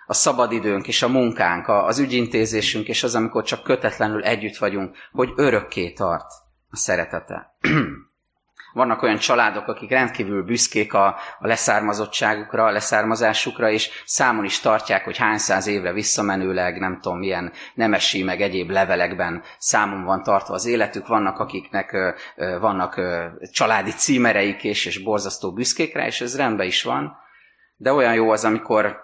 a 0.07 0.15
szabadidőnk 0.15 0.89
és 0.89 1.03
a 1.03 1.09
munkánk, 1.09 1.69
az 1.69 1.99
ügyintézésünk 1.99 2.89
és 2.89 3.03
az, 3.03 3.15
amikor 3.15 3.45
csak 3.45 3.63
kötetlenül 3.63 4.23
együtt 4.23 4.57
vagyunk, 4.57 4.97
hogy 5.13 5.33
örökké 5.37 5.93
tart 5.93 6.27
a 6.71 6.77
szeretete. 6.77 7.57
Vannak 8.75 9.03
olyan 9.03 9.19
családok, 9.19 9.67
akik 9.69 9.91
rendkívül 9.91 10.43
büszkék 10.43 10.95
a, 10.95 11.07
a 11.39 11.47
leszármazottságukra, 11.47 12.65
a 12.65 12.71
leszármazásukra, 12.71 13.71
és 13.71 13.91
számon 14.05 14.45
is 14.45 14.61
tartják, 14.61 15.05
hogy 15.05 15.17
hány 15.17 15.39
száz 15.39 15.67
évre 15.67 15.93
visszamenőleg, 15.93 16.79
nem 16.79 17.01
tudom 17.01 17.19
milyen 17.19 17.53
nemesi, 17.75 18.23
meg 18.23 18.41
egyéb 18.41 18.71
levelekben 18.71 19.43
számon 19.59 20.05
van 20.05 20.23
tartva 20.23 20.55
az 20.55 20.67
életük. 20.67 21.07
Vannak, 21.07 21.39
akiknek 21.39 21.97
vannak 22.61 23.01
családi 23.53 23.91
címereik 23.91 24.65
és, 24.65 24.87
és 24.87 25.03
borzasztó 25.03 25.53
büszkék 25.53 25.95
rá, 25.95 26.07
és 26.07 26.21
ez 26.21 26.37
rendben 26.37 26.67
is 26.67 26.83
van. 26.83 27.17
De 27.77 27.93
olyan 27.93 28.15
jó 28.15 28.31
az, 28.31 28.45
amikor, 28.45 29.04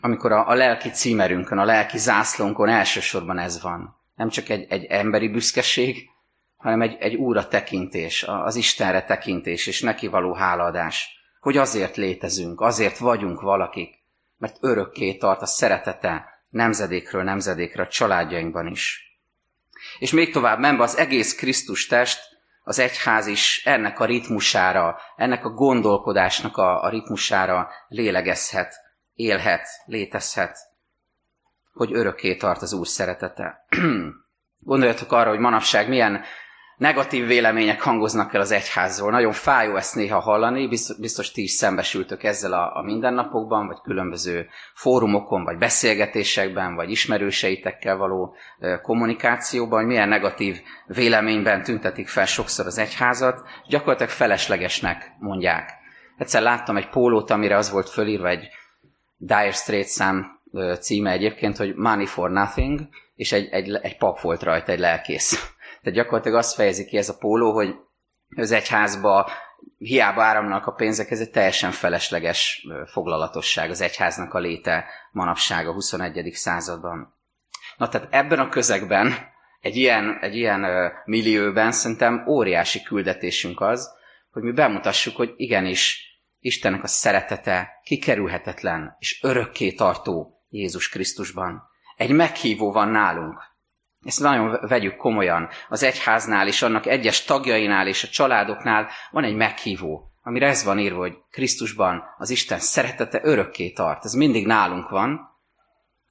amikor 0.00 0.32
a, 0.32 0.48
a 0.48 0.54
lelki 0.54 0.90
címerünkön, 0.90 1.58
a 1.58 1.64
lelki 1.64 1.98
zászlónkon 1.98 2.68
elsősorban 2.68 3.38
ez 3.38 3.62
van. 3.62 3.96
Nem 4.14 4.28
csak 4.28 4.48
egy, 4.48 4.66
egy 4.68 4.84
emberi 4.84 5.28
büszkeség, 5.28 6.08
hanem 6.56 6.82
egy, 6.82 6.96
egy 7.00 7.14
úra 7.14 7.48
tekintés, 7.48 8.22
az 8.22 8.56
Istenre 8.56 9.04
tekintés, 9.04 9.66
és 9.66 9.80
neki 9.80 10.06
való 10.06 10.34
hálaadás, 10.34 11.08
hogy 11.40 11.56
azért 11.56 11.96
létezünk, 11.96 12.60
azért 12.60 12.98
vagyunk 12.98 13.40
valakik, 13.40 13.94
mert 14.38 14.56
örökké 14.60 15.16
tart 15.16 15.42
a 15.42 15.46
szeretete 15.46 16.24
nemzedékről 16.48 17.22
nemzedékre 17.22 17.82
a 17.82 17.88
családjainkban 17.88 18.66
is. 18.66 19.00
És 19.98 20.12
még 20.12 20.32
tovább 20.32 20.58
menve 20.58 20.82
az 20.82 20.96
egész 20.96 21.34
Krisztus 21.34 21.86
test, 21.86 22.20
az 22.62 22.78
egyház 22.78 23.26
is 23.26 23.62
ennek 23.64 24.00
a 24.00 24.04
ritmusára, 24.04 24.98
ennek 25.16 25.44
a 25.44 25.50
gondolkodásnak 25.50 26.56
a, 26.56 26.82
a 26.82 26.88
ritmusára 26.88 27.68
lélegezhet, 27.88 28.74
élhet, 29.16 29.68
létezhet, 29.84 30.58
hogy 31.72 31.92
örökké 31.92 32.36
tart 32.36 32.62
az 32.62 32.72
Úr 32.72 32.86
szeretete. 32.86 33.66
Gondoljatok 34.58 35.12
arra, 35.12 35.28
hogy 35.28 35.38
manapság 35.38 35.88
milyen 35.88 36.24
negatív 36.76 37.26
vélemények 37.26 37.80
hangoznak 37.80 38.34
el 38.34 38.40
az 38.40 38.50
egyházról. 38.50 39.10
Nagyon 39.10 39.32
fájó 39.32 39.76
ezt 39.76 39.94
néha 39.94 40.18
hallani, 40.18 40.68
biztos, 40.68 40.98
biztos 40.98 41.30
ti 41.30 41.42
is 41.42 41.50
szembesültök 41.50 42.22
ezzel 42.22 42.52
a, 42.52 42.76
a 42.76 42.82
mindennapokban, 42.82 43.66
vagy 43.66 43.80
különböző 43.82 44.48
fórumokon, 44.74 45.44
vagy 45.44 45.58
beszélgetésekben, 45.58 46.74
vagy 46.74 46.90
ismerőseitekkel 46.90 47.96
való 47.96 48.36
kommunikációban, 48.82 49.78
hogy 49.78 49.88
milyen 49.88 50.08
negatív 50.08 50.60
véleményben 50.86 51.62
tüntetik 51.62 52.08
fel 52.08 52.26
sokszor 52.26 52.66
az 52.66 52.78
egyházat, 52.78 53.40
gyakorlatilag 53.68 54.10
feleslegesnek 54.10 55.12
mondják. 55.18 55.70
Egyszer 56.16 56.42
láttam 56.42 56.76
egy 56.76 56.88
pólót, 56.88 57.30
amire 57.30 57.56
az 57.56 57.70
volt 57.70 57.88
fölírva 57.88 58.28
egy 58.28 58.48
Dire 59.16 59.52
Straits 59.52 59.88
szám 59.88 60.40
címe 60.80 61.10
egyébként, 61.10 61.56
hogy 61.56 61.74
Money 61.74 62.06
for 62.06 62.30
Nothing, 62.30 62.80
és 63.14 63.32
egy, 63.32 63.48
egy, 63.48 63.74
egy 63.82 63.96
pap 63.96 64.20
volt 64.20 64.42
rajta, 64.42 64.72
egy 64.72 64.78
lelkész 64.78 65.54
tehát 65.82 66.00
gyakorlatilag 66.00 66.38
azt 66.38 66.54
fejezi 66.54 66.84
ki 66.84 66.96
ez 66.96 67.08
a 67.08 67.16
póló, 67.16 67.52
hogy 67.52 67.74
az 68.36 68.50
egyházba 68.50 69.30
hiába 69.78 70.22
áramlanak 70.22 70.66
a 70.66 70.72
pénzek, 70.72 71.10
ez 71.10 71.20
egy 71.20 71.30
teljesen 71.30 71.70
felesleges 71.70 72.66
foglalatosság 72.86 73.70
az 73.70 73.80
egyháznak 73.80 74.34
a 74.34 74.38
léte 74.38 74.84
manapság 75.12 75.68
a 75.68 75.72
21. 75.72 76.30
században. 76.32 77.14
Na 77.76 77.88
tehát 77.88 78.08
ebben 78.10 78.38
a 78.38 78.48
közegben, 78.48 79.14
egy 79.60 79.76
ilyen, 79.76 80.18
egy 80.20 80.36
ilyen 80.36 80.92
millióben 81.04 81.72
szerintem 81.72 82.24
óriási 82.28 82.82
küldetésünk 82.82 83.60
az, 83.60 83.90
hogy 84.30 84.42
mi 84.42 84.52
bemutassuk, 84.52 85.16
hogy 85.16 85.32
igenis 85.36 86.04
Istennek 86.46 86.82
a 86.82 86.86
szeretete 86.86 87.80
kikerülhetetlen 87.82 88.96
és 88.98 89.22
örökké 89.22 89.72
tartó 89.72 90.42
Jézus 90.48 90.88
Krisztusban. 90.88 91.62
Egy 91.96 92.10
meghívó 92.10 92.72
van 92.72 92.88
nálunk, 92.88 93.54
ezt 94.04 94.20
nagyon 94.20 94.58
vegyük 94.68 94.96
komolyan. 94.96 95.48
Az 95.68 95.82
egyháznál 95.82 96.46
és 96.46 96.62
annak 96.62 96.86
egyes 96.86 97.24
tagjainál 97.24 97.86
és 97.86 98.04
a 98.04 98.08
családoknál 98.08 98.88
van 99.10 99.24
egy 99.24 99.34
meghívó, 99.34 100.12
amire 100.22 100.46
ez 100.46 100.64
van 100.64 100.78
írva, 100.78 100.98
hogy 100.98 101.16
Krisztusban 101.30 102.02
az 102.18 102.30
Isten 102.30 102.58
szeretete 102.58 103.20
örökké 103.22 103.70
tart. 103.70 104.04
Ez 104.04 104.12
mindig 104.12 104.46
nálunk 104.46 104.88
van. 104.88 105.20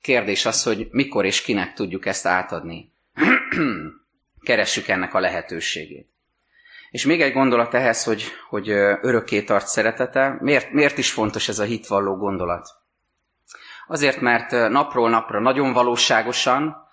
Kérdés 0.02 0.46
az, 0.46 0.64
hogy 0.64 0.88
mikor 0.92 1.26
és 1.26 1.42
kinek 1.42 1.74
tudjuk 1.74 2.06
ezt 2.06 2.26
átadni. 2.26 2.92
Keressük 4.46 4.88
ennek 4.88 5.14
a 5.14 5.20
lehetőségét. 5.20 6.15
És 6.90 7.06
még 7.06 7.22
egy 7.22 7.34
gondolat 7.34 7.74
ehhez, 7.74 8.04
hogy, 8.04 8.24
hogy 8.50 8.70
örökké 9.02 9.44
tart 9.44 9.68
szeretete. 9.68 10.38
Miért, 10.40 10.72
miért 10.72 10.98
is 10.98 11.12
fontos 11.12 11.48
ez 11.48 11.60
a 11.60 11.64
hitvalló 11.64 12.16
gondolat? 12.16 12.70
Azért, 13.88 14.22
mert 14.22 14.52
napról 14.52 15.10
napra 15.10 15.40
nagyon 15.40 15.74
valóságosan, 15.74 16.84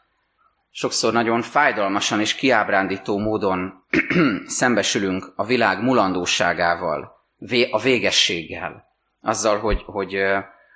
sokszor 0.70 1.12
nagyon 1.12 1.42
fájdalmasan 1.42 2.20
és 2.20 2.34
kiábrándító 2.34 3.18
módon 3.18 3.84
szembesülünk 4.46 5.32
a 5.36 5.44
világ 5.44 5.82
mulandóságával, 5.82 7.12
a 7.70 7.78
végességgel, 7.78 8.84
azzal, 9.20 9.58
hogy, 9.58 9.82
hogy, 9.86 10.16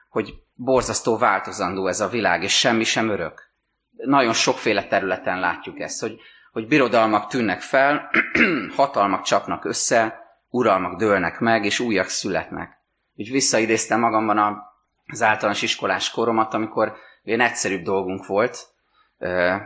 hogy 0.08 0.34
borzasztó 0.54 1.16
változandó 1.18 1.86
ez 1.86 2.00
a 2.00 2.08
világ, 2.08 2.42
és 2.42 2.58
semmi 2.58 2.84
sem 2.84 3.08
örök. 3.08 3.50
Nagyon 3.96 4.32
sokféle 4.32 4.86
területen 4.86 5.40
látjuk 5.40 5.80
ezt, 5.80 6.00
hogy, 6.00 6.20
hogy 6.56 6.68
birodalmak 6.68 7.26
tűnnek 7.26 7.60
fel, 7.60 8.10
hatalmak 8.76 9.22
csapnak 9.22 9.64
össze, 9.64 10.20
uralmak 10.50 10.98
dőlnek 10.98 11.38
meg, 11.38 11.64
és 11.64 11.80
újak 11.80 12.08
születnek. 12.08 12.78
Úgy 13.16 13.30
visszaidéztem 13.30 14.00
magamban 14.00 14.62
az 15.06 15.22
általános 15.22 15.62
iskolás 15.62 16.10
koromat, 16.10 16.54
amikor 16.54 16.94
olyan 17.26 17.40
egyszerűbb 17.40 17.82
dolgunk 17.82 18.26
volt, 18.26 18.66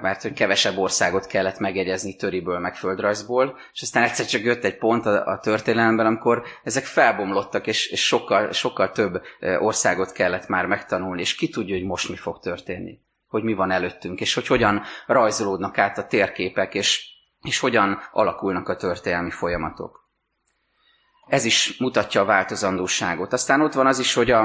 mert 0.00 0.22
hogy 0.22 0.32
kevesebb 0.32 0.78
országot 0.78 1.26
kellett 1.26 1.58
megjegyezni 1.58 2.16
töriből, 2.16 2.58
meg 2.58 2.76
földrajzból, 2.76 3.58
és 3.72 3.82
aztán 3.82 4.02
egyszer 4.02 4.26
csak 4.26 4.42
jött 4.42 4.64
egy 4.64 4.76
pont 4.76 5.06
a, 5.06 5.26
a 5.26 5.38
történelemben, 5.38 6.06
amikor 6.06 6.42
ezek 6.64 6.84
felbomlottak, 6.84 7.66
és, 7.66 7.86
és 7.86 8.06
sokkal, 8.06 8.52
sokkal 8.52 8.90
több 8.90 9.22
országot 9.58 10.12
kellett 10.12 10.48
már 10.48 10.66
megtanulni, 10.66 11.20
és 11.20 11.34
ki 11.34 11.48
tudja, 11.48 11.74
hogy 11.74 11.86
most 11.86 12.08
mi 12.08 12.16
fog 12.16 12.38
történni, 12.38 12.98
hogy 13.30 13.42
mi 13.42 13.54
van 13.54 13.70
előttünk, 13.70 14.20
és 14.20 14.34
hogy 14.34 14.46
hogyan 14.46 14.82
rajzolódnak 15.06 15.78
át 15.78 15.98
a 15.98 16.06
térképek, 16.06 16.74
és, 16.74 17.08
és 17.42 17.58
hogyan 17.58 17.98
alakulnak 18.12 18.68
a 18.68 18.76
történelmi 18.76 19.30
folyamatok. 19.30 20.08
Ez 21.26 21.44
is 21.44 21.76
mutatja 21.78 22.20
a 22.20 22.24
változandóságot. 22.24 23.32
Aztán 23.32 23.60
ott 23.60 23.72
van 23.72 23.86
az 23.86 23.98
is, 23.98 24.14
hogy 24.14 24.30
a, 24.30 24.40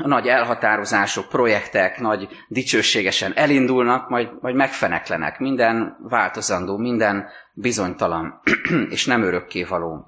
a 0.00 0.06
nagy 0.06 0.26
elhatározások, 0.26 1.28
projektek 1.28 2.00
nagy 2.00 2.28
dicsőségesen 2.48 3.32
elindulnak, 3.34 4.08
majd, 4.08 4.28
majd 4.40 4.54
megfeneklenek. 4.54 5.38
Minden 5.38 5.96
változandó, 6.00 6.76
minden 6.76 7.28
bizonytalan, 7.54 8.40
és 8.90 9.06
nem 9.06 9.22
örökké 9.22 9.64
való. 9.64 10.06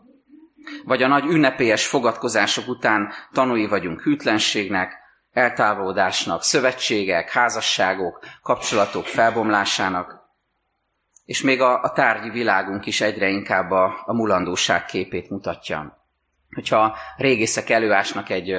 Vagy 0.85 1.03
a 1.03 1.07
nagy 1.07 1.25
ünnepélyes 1.25 1.87
fogadkozások 1.87 2.69
után 2.69 3.13
tanúi 3.33 3.67
vagyunk 3.67 4.01
hűtlenségnek, 4.03 5.04
eltávolodásnak, 5.35 6.43
szövetségek, 6.43 7.31
házasságok, 7.31 8.19
kapcsolatok 8.43 9.07
felbomlásának, 9.07 10.23
és 11.25 11.43
még 11.43 11.61
a, 11.61 11.83
a 11.83 11.93
tárgyi 11.93 12.31
világunk 12.31 12.87
is 12.87 13.01
egyre 13.01 13.29
inkább 13.29 13.71
a, 13.71 14.03
a 14.07 14.13
mulandóság 14.15 14.85
képét 14.85 15.31
mutatja. 15.31 16.03
Hogyha 16.55 16.97
régészek 17.17 17.71
előásnak 17.71 18.31
egy 18.31 18.55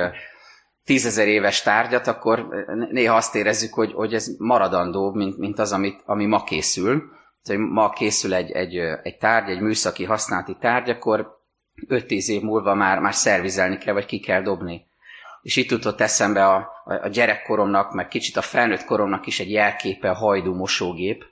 tízezer 0.86 1.27
éves 1.27 1.62
tárgyat, 1.62 2.08
akkor 2.08 2.48
néha 2.89 3.15
azt 3.15 3.36
érezzük, 3.36 3.74
hogy, 3.74 3.94
hogy 3.94 4.13
ez 4.13 4.27
maradandó, 4.38 5.12
mint, 5.12 5.38
mint 5.38 5.60
az, 5.60 5.72
amit, 5.72 6.01
ami 6.05 6.25
ma 6.25 6.44
készül. 6.44 7.03
Tehát, 7.44 7.62
ma 7.62 7.89
készül 7.89 8.34
egy, 8.34 8.51
egy, 8.51 8.77
egy 8.77 9.17
tárgy, 9.17 9.50
egy 9.50 9.60
műszaki 9.60 10.03
használati 10.03 10.58
tárgy, 10.60 10.89
akkor 10.89 11.38
5-10 11.88 12.27
év 12.27 12.41
múlva 12.41 12.74
már, 12.74 13.00
már 13.00 13.13
szervizelni 13.13 13.77
kell, 13.77 13.94
vagy 13.94 14.05
ki 14.05 14.20
kell 14.20 14.41
dobni. 14.41 14.86
És 15.46 15.56
itt 15.56 15.72
jutott 15.72 16.02
eszembe 16.02 16.46
a, 16.46 16.84
a 16.86 17.08
gyerekkoromnak, 17.08 17.94
meg 17.94 18.08
kicsit 18.08 18.38
a 18.38 18.42
felnőtt 18.42 18.84
koromnak 18.84 19.25
is 19.25 19.40
egy 19.40 19.52
jelképe 19.52 20.10
a 20.10 20.14
hajdú 20.14 20.54
mosógép. 20.54 21.25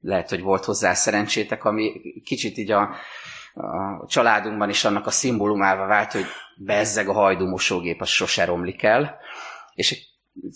Lehet, 0.00 0.28
hogy 0.28 0.40
volt 0.40 0.64
hozzá 0.64 0.94
szerencsétek, 0.94 1.64
ami 1.64 1.92
kicsit 2.24 2.56
így 2.56 2.70
a, 2.70 2.80
a 3.54 4.06
családunkban 4.06 4.68
is 4.68 4.84
annak 4.84 5.06
a 5.06 5.10
szimbólumává 5.10 5.86
vált, 5.86 6.12
hogy 6.12 6.24
bezzeg 6.56 7.08
a 7.08 7.12
hajdú 7.12 7.46
mosógép, 7.46 8.00
az 8.00 8.08
sose 8.08 8.44
romlik 8.44 8.82
el. 8.82 9.18
És 9.74 10.06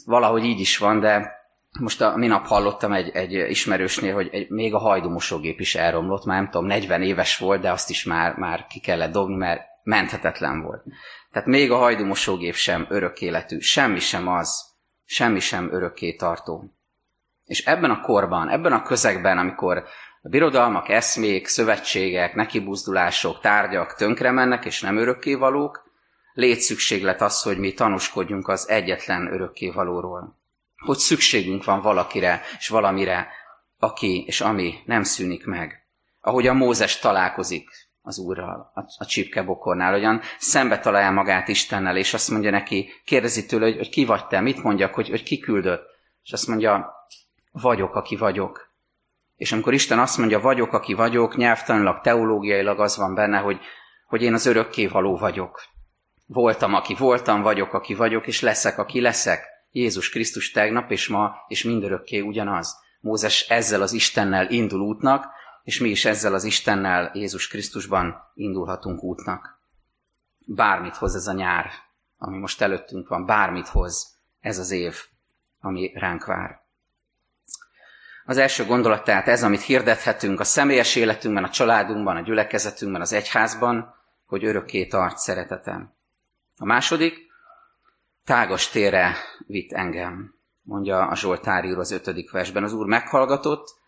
valahogy 0.04 0.44
így 0.44 0.60
is 0.60 0.78
van, 0.78 1.00
de 1.00 1.32
most 1.80 2.00
a 2.00 2.16
minap 2.16 2.46
hallottam 2.46 2.92
egy, 2.92 3.08
egy 3.08 3.32
ismerősnél, 3.32 4.14
hogy 4.14 4.28
egy, 4.32 4.50
még 4.50 4.74
a 4.74 4.78
hajdú 4.78 5.08
mosógép 5.08 5.60
is 5.60 5.74
elromlott, 5.74 6.24
már 6.24 6.36
nem 6.36 6.50
tudom, 6.50 6.66
40 6.66 7.02
éves 7.02 7.38
volt, 7.38 7.60
de 7.60 7.70
azt 7.70 7.90
is 7.90 8.04
már, 8.04 8.34
már 8.36 8.66
ki 8.66 8.80
kellett 8.80 9.12
dobni, 9.12 9.36
mert 9.36 9.72
menthetetlen 9.84 10.62
volt. 10.62 10.82
Tehát 11.30 11.48
még 11.48 11.70
a 11.70 11.76
hajdú 11.76 12.04
mosógép 12.04 12.54
sem 12.54 12.86
örök 12.88 13.20
életű, 13.20 13.58
semmi 13.58 13.98
sem 13.98 14.28
az, 14.28 14.64
semmi 15.04 15.40
sem 15.40 15.72
örökké 15.72 16.14
tartó. 16.14 16.74
És 17.44 17.64
ebben 17.64 17.90
a 17.90 18.00
korban, 18.00 18.48
ebben 18.48 18.72
a 18.72 18.82
közegben, 18.82 19.38
amikor 19.38 19.84
a 20.22 20.28
birodalmak, 20.28 20.88
eszmék, 20.88 21.46
szövetségek, 21.46 22.34
nekibuzdulások, 22.34 23.40
tárgyak 23.40 23.94
tönkre 23.94 24.30
mennek 24.30 24.64
és 24.64 24.80
nem 24.80 24.96
örökkévalók, 24.96 25.84
létszükséglet 26.32 27.20
az, 27.20 27.42
hogy 27.42 27.58
mi 27.58 27.72
tanúskodjunk 27.72 28.48
az 28.48 28.68
egyetlen 28.68 29.32
örökkévalóról. 29.32 30.38
Hogy 30.76 30.98
szükségünk 30.98 31.64
van 31.64 31.80
valakire 31.80 32.42
és 32.58 32.68
valamire, 32.68 33.28
aki 33.78 34.24
és 34.26 34.40
ami 34.40 34.74
nem 34.84 35.02
szűnik 35.02 35.46
meg. 35.46 35.86
Ahogy 36.20 36.46
a 36.46 36.52
Mózes 36.52 36.98
találkozik 36.98 37.70
az 38.06 38.18
Úrral 38.18 38.70
a, 38.74 38.80
a 38.98 39.04
csipkebokornál, 39.04 39.94
olyan 39.94 40.20
szembe 40.38 40.78
találja 40.78 41.10
magát 41.10 41.48
Istennel, 41.48 41.96
és 41.96 42.14
azt 42.14 42.30
mondja 42.30 42.50
neki, 42.50 42.92
kérdezi 43.04 43.46
tőle, 43.46 43.64
hogy, 43.64 43.76
hogy 43.76 43.88
ki 43.88 44.04
vagy 44.04 44.26
te, 44.26 44.40
mit 44.40 44.62
mondjak, 44.62 44.94
hogy, 44.94 45.08
hogy 45.08 45.22
ki 45.22 45.38
küldött. 45.38 45.90
És 46.22 46.32
azt 46.32 46.46
mondja, 46.46 46.94
vagyok, 47.52 47.94
aki 47.94 48.16
vagyok. 48.16 48.72
És 49.36 49.52
amikor 49.52 49.72
Isten 49.72 49.98
azt 49.98 50.18
mondja, 50.18 50.40
vagyok, 50.40 50.72
aki 50.72 50.94
vagyok, 50.94 51.36
nyelvtanilag, 51.36 52.00
teológiailag 52.00 52.80
az 52.80 52.96
van 52.96 53.14
benne, 53.14 53.38
hogy, 53.38 53.60
hogy 54.06 54.22
én 54.22 54.34
az 54.34 54.46
örökké 54.46 54.86
való 54.86 55.16
vagyok. 55.16 55.62
Voltam, 56.26 56.74
aki 56.74 56.94
voltam, 56.94 57.42
vagyok, 57.42 57.72
aki 57.72 57.94
vagyok, 57.94 58.26
és 58.26 58.40
leszek, 58.40 58.78
aki 58.78 59.00
leszek. 59.00 59.44
Jézus 59.70 60.10
Krisztus 60.10 60.50
tegnap 60.50 60.90
és 60.90 61.08
ma, 61.08 61.34
és 61.48 61.62
mindörökké 61.62 62.20
ugyanaz. 62.20 62.76
Mózes 63.00 63.48
ezzel 63.48 63.82
az 63.82 63.92
Istennel 63.92 64.50
indul 64.50 64.80
útnak, 64.80 65.26
és 65.64 65.80
mi 65.80 65.88
is 65.88 66.04
ezzel 66.04 66.34
az 66.34 66.44
Istennel 66.44 67.10
Jézus 67.14 67.48
Krisztusban 67.48 68.30
indulhatunk 68.34 69.02
útnak. 69.02 69.58
Bármit 70.46 70.96
hoz 70.96 71.14
ez 71.14 71.26
a 71.26 71.32
nyár, 71.32 71.70
ami 72.16 72.38
most 72.38 72.60
előttünk 72.60 73.08
van, 73.08 73.26
bármit 73.26 73.68
hoz 73.68 74.16
ez 74.40 74.58
az 74.58 74.70
év, 74.70 74.96
ami 75.60 75.92
ránk 75.94 76.24
vár. 76.24 76.62
Az 78.24 78.36
első 78.36 78.64
gondolat 78.64 79.04
tehát 79.04 79.28
ez, 79.28 79.42
amit 79.42 79.62
hirdethetünk 79.62 80.40
a 80.40 80.44
személyes 80.44 80.96
életünkben, 80.96 81.44
a 81.44 81.50
családunkban, 81.50 82.16
a 82.16 82.20
gyülekezetünkben, 82.20 83.00
az 83.00 83.12
egyházban, 83.12 83.94
hogy 84.26 84.44
örökké 84.44 84.86
tart 84.86 85.18
szeretetem. 85.18 85.94
A 86.56 86.64
második, 86.64 87.18
tágas 88.24 88.68
térre 88.68 89.16
vitt 89.46 89.72
engem, 89.72 90.34
mondja 90.62 91.06
a 91.06 91.16
Zsoltár 91.16 91.64
az 91.64 91.90
ötödik 91.90 92.30
versben. 92.30 92.62
Az 92.62 92.72
úr 92.72 92.86
meghallgatott, 92.86 93.82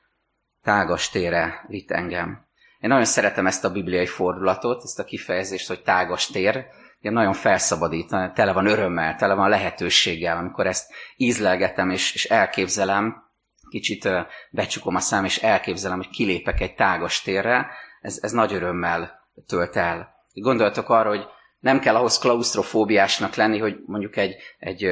tágas 0.67 1.11
térre 1.11 1.65
vitt 1.69 1.91
engem. 1.91 2.47
Én 2.81 2.89
nagyon 2.89 3.05
szeretem 3.05 3.47
ezt 3.47 3.65
a 3.65 3.73
bibliai 3.73 4.07
fordulatot, 4.07 4.83
ezt 4.83 4.99
a 4.99 5.05
kifejezést, 5.05 5.69
hogy 5.69 5.83
tágas 5.83 6.27
tér. 6.27 6.65
Én 7.01 7.13
nagyon 7.13 7.33
felszabadít, 7.33 8.09
tele 8.35 8.53
van 8.53 8.67
örömmel, 8.67 9.15
tele 9.15 9.35
van 9.35 9.49
lehetőséggel, 9.49 10.37
amikor 10.37 10.67
ezt 10.67 10.93
ízlelgetem 11.17 11.91
és, 11.91 12.15
és 12.15 12.25
elképzelem, 12.25 13.25
kicsit 13.69 14.09
becsukom 14.51 14.95
a 14.95 15.01
szám, 15.01 15.25
és 15.25 15.37
elképzelem, 15.37 15.97
hogy 15.97 16.09
kilépek 16.09 16.61
egy 16.61 16.75
tágas 16.75 17.23
térre, 17.23 17.71
ez, 18.01 18.19
ez 18.23 18.33
nagy 18.33 18.53
örömmel 18.53 19.29
tölt 19.47 19.77
el. 19.77 20.15
Gondoltok 20.33 20.89
arra, 20.89 21.09
hogy 21.09 21.27
nem 21.59 21.81
kell 21.81 21.95
ahhoz 21.95 22.19
klaustrofóbiásnak 22.19 23.35
lenni, 23.35 23.59
hogy 23.59 23.77
mondjuk 23.87 24.17
egy, 24.17 24.37
egy 24.59 24.89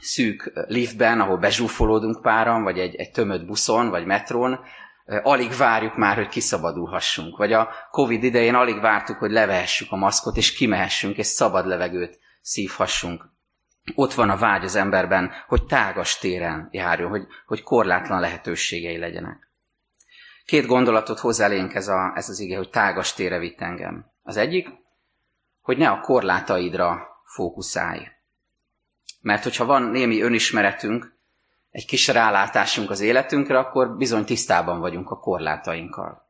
szűk 0.00 0.52
liftben, 0.66 1.20
ahol 1.20 1.36
bezsúfolódunk 1.36 2.22
páran, 2.22 2.62
vagy 2.62 2.78
egy, 2.78 2.94
egy 2.94 3.10
tömött 3.10 3.46
buszon, 3.46 3.88
vagy 3.88 4.06
metrón, 4.06 4.60
alig 5.22 5.56
várjuk 5.56 5.96
már, 5.96 6.16
hogy 6.16 6.28
kiszabadulhassunk. 6.28 7.36
Vagy 7.36 7.52
a 7.52 7.68
Covid 7.90 8.22
idején 8.22 8.54
alig 8.54 8.80
vártuk, 8.80 9.18
hogy 9.18 9.30
levehessük 9.30 9.92
a 9.92 9.96
maszkot, 9.96 10.36
és 10.36 10.52
kimehessünk, 10.52 11.16
és 11.16 11.26
szabad 11.26 11.66
levegőt 11.66 12.18
szívhassunk 12.40 13.30
ott 13.94 14.14
van 14.14 14.30
a 14.30 14.36
vágy 14.36 14.64
az 14.64 14.74
emberben, 14.74 15.30
hogy 15.46 15.64
tágas 15.64 16.18
téren 16.18 16.68
járjon, 16.70 17.10
hogy, 17.10 17.26
hogy 17.46 17.62
korlátlan 17.62 18.20
lehetőségei 18.20 18.98
legyenek. 18.98 19.48
Két 20.44 20.66
gondolatot 20.66 21.18
hoz 21.18 21.40
elénk 21.40 21.74
ez, 21.74 21.88
a, 21.88 22.12
ez 22.14 22.28
az 22.28 22.38
ige, 22.38 22.56
hogy 22.56 22.70
tágas 22.70 23.14
tére 23.14 23.38
vitt 23.38 23.60
engem. 23.60 24.06
Az 24.22 24.36
egyik, 24.36 24.68
hogy 25.60 25.76
ne 25.76 25.88
a 25.88 26.00
korlátaidra 26.00 27.06
fókuszálj. 27.24 28.06
Mert 29.20 29.42
hogyha 29.42 29.64
van 29.64 29.82
némi 29.82 30.20
önismeretünk, 30.20 31.18
egy 31.70 31.86
kis 31.86 32.08
rálátásunk 32.08 32.90
az 32.90 33.00
életünkre, 33.00 33.58
akkor 33.58 33.96
bizony 33.96 34.24
tisztában 34.24 34.80
vagyunk 34.80 35.10
a 35.10 35.18
korlátainkkal 35.18 36.28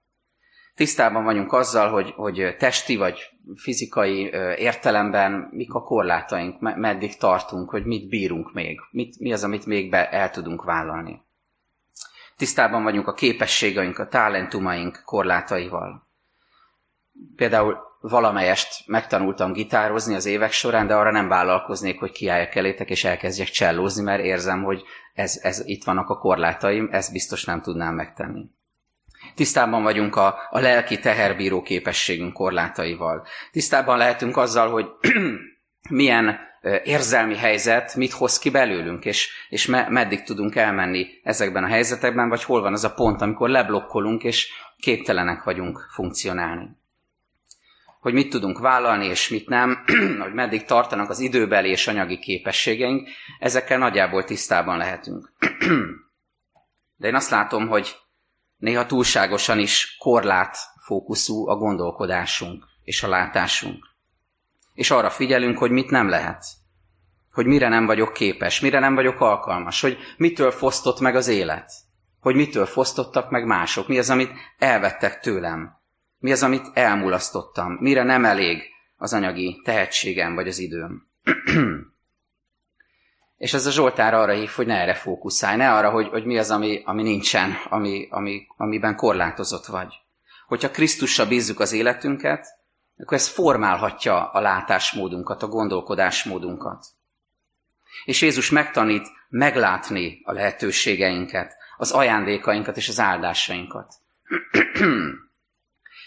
tisztában 0.81 1.25
vagyunk 1.25 1.53
azzal, 1.53 1.91
hogy, 1.91 2.13
hogy 2.17 2.57
testi 2.59 2.97
vagy 2.97 3.31
fizikai 3.55 4.23
értelemben 4.57 5.49
mik 5.51 5.75
a 5.75 5.83
korlátaink, 5.83 6.61
meddig 6.61 7.17
tartunk, 7.17 7.71
hogy 7.71 7.85
mit 7.85 8.09
bírunk 8.09 8.53
még, 8.53 8.81
mit, 8.91 9.19
mi 9.19 9.33
az, 9.33 9.45
amit 9.45 9.67
még 9.67 9.91
be 9.91 10.11
el 10.11 10.31
tudunk 10.31 10.65
vállalni. 10.65 11.23
Tisztában 12.37 12.83
vagyunk 12.83 13.07
a 13.07 13.13
képességeink, 13.13 13.99
a 13.99 14.09
talentumaink 14.09 15.03
korlátaival. 15.05 16.09
Például 17.37 17.79
valamelyest 18.01 18.87
megtanultam 18.87 19.53
gitározni 19.53 20.15
az 20.15 20.27
évek 20.27 20.53
során, 20.53 20.87
de 20.87 20.95
arra 20.95 21.11
nem 21.11 21.29
vállalkoznék, 21.29 21.99
hogy 21.99 22.11
kiálljak 22.11 22.55
elétek 22.55 22.91
és 22.91 23.05
elkezdjek 23.05 23.49
csellózni, 23.49 24.03
mert 24.03 24.25
érzem, 24.25 24.63
hogy 24.63 24.83
ez, 25.15 25.39
ez 25.43 25.63
itt 25.65 25.85
vannak 25.85 26.09
a 26.09 26.19
korlátaim, 26.19 26.89
ezt 26.93 27.13
biztos 27.13 27.45
nem 27.45 27.63
tudnám 27.63 27.95
megtenni. 27.95 28.45
Tisztában 29.35 29.83
vagyunk 29.83 30.17
a, 30.17 30.39
a 30.51 30.59
lelki 30.59 30.99
teherbíró 30.99 31.63
képességünk 31.63 32.33
korlátaival. 32.33 33.27
Tisztában 33.51 33.97
lehetünk 33.97 34.37
azzal, 34.37 34.71
hogy 34.71 34.87
milyen 35.91 36.39
érzelmi 36.85 37.37
helyzet 37.37 37.95
mit 37.95 38.13
hoz 38.13 38.39
ki 38.39 38.51
belőlünk, 38.51 39.05
és, 39.05 39.31
és 39.49 39.67
me, 39.67 39.87
meddig 39.89 40.23
tudunk 40.23 40.57
elmenni 40.57 41.07
ezekben 41.23 41.65
a 41.65 41.69
helyzetekben, 41.69 42.29
vagy 42.29 42.45
hol 42.45 42.61
van 42.61 42.73
az 42.73 42.85
a 42.85 42.95
pont, 42.95 43.21
amikor 43.21 43.49
leblokkolunk, 43.49 44.23
és 44.23 44.49
képtelenek 44.79 45.43
vagyunk 45.43 45.89
funkcionálni. 45.91 46.79
Hogy 48.01 48.13
mit 48.13 48.31
tudunk 48.31 48.59
vállalni, 48.59 49.07
és 49.07 49.29
mit 49.29 49.49
nem, 49.49 49.85
hogy 50.23 50.33
meddig 50.33 50.65
tartanak 50.65 51.11
az 51.11 51.19
időbeli 51.19 51.69
és 51.69 51.87
anyagi 51.87 52.19
képességeink, 52.19 53.09
ezekkel 53.39 53.79
nagyjából 53.79 54.25
tisztában 54.25 54.77
lehetünk. 54.77 55.33
De 56.97 57.09
én 57.09 57.15
azt 57.15 57.31
látom, 57.31 57.69
hogy 57.69 57.97
néha 58.57 58.87
túlságosan 58.87 59.59
is 59.59 59.97
korlát 59.99 60.57
fókuszú 60.85 61.49
a 61.49 61.57
gondolkodásunk 61.57 62.65
és 62.85 63.03
a 63.03 63.09
látásunk. 63.09 63.87
És 64.75 64.91
arra 64.91 65.11
figyelünk, 65.11 65.59
hogy 65.59 65.71
mit 65.71 65.91
nem 65.91 66.09
lehet. 66.09 66.45
Hogy 67.33 67.47
mire 67.47 67.69
nem 67.69 67.87
vagyok 67.87 68.13
képes, 68.13 68.61
mire 68.61 68.79
nem 68.79 68.95
vagyok 68.95 69.21
alkalmas, 69.21 69.81
hogy 69.81 69.99
mitől 70.17 70.51
fosztott 70.51 71.01
meg 71.01 71.17
az 71.17 71.29
élet. 71.29 71.73
Hogy 72.21 72.35
mitől 72.35 72.67
fosztottak 72.67 73.31
meg 73.31 73.45
mások, 73.45 73.89
mi 73.89 73.99
az, 73.99 74.11
amit 74.11 74.33
elvettek 74.59 75.21
tőlem. 75.21 75.80
Mi 76.21 76.33
az, 76.33 76.43
amit 76.43 76.71
elmulasztottam, 76.75 77.73
mire 77.73 78.03
nem 78.03 78.25
elég 78.25 78.63
az 78.97 79.13
anyagi 79.13 79.61
tehetségem 79.65 80.35
vagy 80.35 80.49
az 80.49 80.59
időm. 80.59 81.09
És 83.37 83.55
ez 83.55 83.67
a 83.67 83.71
Zsoltár 83.71 84.15
arra 84.15 84.33
hív, 84.33 84.51
hogy 84.51 84.67
ne 84.67 84.81
erre 84.81 84.95
fókuszálj, 84.95 85.57
ne 85.57 85.73
arra, 85.73 85.91
hogy, 85.91 86.09
hogy 86.09 86.25
mi 86.25 86.39
az, 86.39 86.51
ami, 86.51 86.83
ami 86.85 87.03
nincsen, 87.03 87.57
ami, 87.69 88.09
ami, 88.11 88.47
amiben 88.57 88.97
korlátozott 88.97 89.67
vagy. 89.67 89.95
Hogyha 90.47 90.71
Krisztussal 90.71 91.27
bízzuk 91.27 91.61
az 91.61 91.73
életünket, 91.73 92.47
akkor 92.97 93.17
ez 93.17 93.29
formálhatja 93.29 94.31
a 94.31 94.41
látásmódunkat, 94.41 95.43
a 95.43 95.49
gondolkodásmódunkat. 95.49 96.87
És 98.05 98.23
Jézus 98.23 98.51
megtanít 98.51 99.09
meglátni 99.29 100.21
a 100.25 100.33
lehetőségeinket, 100.33 101.57
az 101.77 101.91
ajándékainkat 101.91 102.77
és 102.77 102.89
az 102.89 103.01
áldásainkat. 103.01 103.95